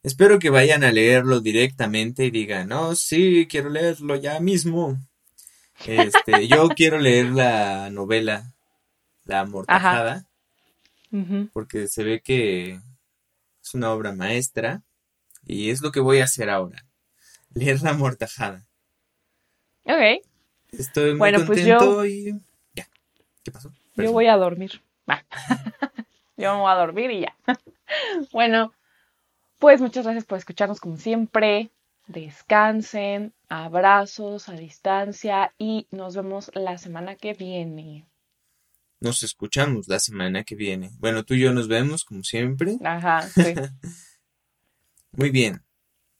Espero 0.03 0.39
que 0.39 0.51
vayan 0.51 0.85
a 0.85 0.93
leerlo 0.93 1.41
directamente 1.41 2.25
y 2.25 2.31
digan, 2.31 2.73
oh, 2.73 2.95
sí, 2.95 3.47
quiero 3.49 3.71
leerlo 3.71 4.17
ya 4.17 4.41
mismo. 4.41 4.99
Este, 5.87 6.49
yo 6.49 6.69
quiero 6.71 6.99
leer 6.99 7.27
la 7.27 7.91
novela, 7.91 8.53
La 9.25 9.41
Amortajada, 9.41 10.27
porque 11.53 11.89
se 11.89 12.05
ve 12.05 12.21
que 12.21 12.81
es 13.63 13.75
una 13.75 13.93
obra 13.93 14.13
maestra 14.13 14.83
y 15.47 15.71
es 15.71 15.83
lo 15.83 15.93
que 15.93 16.01
voy 16.01 16.19
a 16.19 16.25
hacer 16.25 16.51
ahora. 16.51 16.85
Leer 17.55 17.83
La 17.83 17.93
Mortajada. 17.93 18.67
Ok. 19.85 20.25
Estoy 20.73 21.11
muy 21.11 21.19
bueno, 21.19 21.45
pues 21.47 21.65
yo... 21.65 22.05
y 22.05 22.33
ya. 22.75 22.89
¿Qué 23.43 23.51
pasó? 23.51 23.73
Yo 23.97 24.13
voy 24.13 24.27
a 24.27 24.37
dormir. 24.37 24.83
yo 26.37 26.55
me 26.55 26.61
voy 26.61 26.71
a 26.71 26.75
dormir 26.75 27.11
y 27.11 27.21
ya. 27.21 27.37
bueno, 28.33 28.73
pues 29.59 29.81
muchas 29.81 30.05
gracias 30.05 30.25
por 30.25 30.39
escucharnos 30.39 30.81
como 30.81 30.97
siempre. 30.97 31.71
Descansen, 32.07 33.33
abrazos 33.49 34.49
a 34.49 34.55
distancia 34.55 35.53
y 35.59 35.87
nos 35.91 36.17
vemos 36.17 36.51
la 36.55 36.79
semana 36.79 37.17
que 37.17 37.35
viene. 37.35 38.07
Nos 39.03 39.25
escuchamos 39.25 39.89
la 39.89 39.99
semana 39.99 40.45
que 40.45 40.55
viene. 40.55 40.93
Bueno, 41.01 41.25
tú 41.25 41.35
y 41.35 41.41
yo 41.41 41.53
nos 41.53 41.67
vemos 41.67 42.05
como 42.05 42.23
siempre. 42.23 42.79
Ajá, 42.85 43.23
sí. 43.35 43.55
Muy 45.11 45.31
bien. 45.31 45.61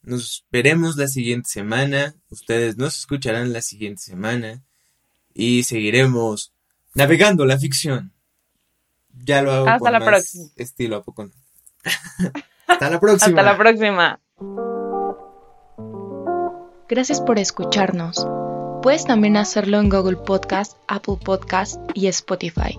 Nos 0.03 0.45
veremos 0.51 0.97
la 0.97 1.07
siguiente 1.07 1.49
semana. 1.49 2.17
Ustedes 2.29 2.77
nos 2.77 2.99
escucharán 2.99 3.53
la 3.53 3.63
siguiente 3.63 4.03
semana. 4.03 4.65
Y 5.33 5.63
seguiremos 5.63 6.53
navegando 6.95 7.47
la 7.47 7.57
ficción. 7.57 8.13
Ya 9.15 9.43
lo 9.43 9.53
hago 9.53 9.69
Hasta 9.69 9.91
la 9.93 10.05
próxima. 10.05 10.47
estilo 10.57 10.97
a 10.97 11.05
poco. 11.05 11.31
Hasta 12.67 12.91
la 12.91 12.99
próxima. 12.99 13.41
Hasta 13.41 13.53
la 13.53 13.57
próxima. 13.57 14.21
Gracias 16.89 17.21
por 17.21 17.39
escucharnos. 17.39 18.27
Puedes 18.83 19.05
también 19.05 19.37
hacerlo 19.37 19.79
en 19.79 19.89
Google 19.89 20.17
Podcast, 20.17 20.77
Apple 20.89 21.17
Podcast 21.23 21.81
y 21.95 22.09
Spotify. 22.09 22.77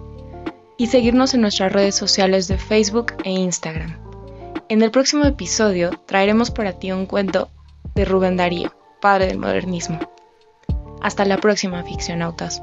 Y 0.78 0.88
seguirnos 0.88 1.34
en 1.34 1.40
nuestras 1.40 1.72
redes 1.72 1.96
sociales 1.96 2.50
de 2.50 2.58
Facebook 2.58 3.14
e 3.24 3.32
Instagram. 3.32 3.98
En 4.68 4.82
el 4.82 4.92
próximo 4.92 5.24
episodio 5.24 5.92
traeremos 6.06 6.52
para 6.52 6.74
ti 6.74 6.92
un 6.92 7.06
cuento 7.06 7.50
de 7.96 8.04
Rubén 8.04 8.36
Darío, 8.36 8.74
padre 9.00 9.28
del 9.28 9.40
modernismo. 9.40 10.00
Hasta 11.02 11.24
la 11.24 11.38
próxima, 11.38 11.84
ficcionautas. 11.84 12.62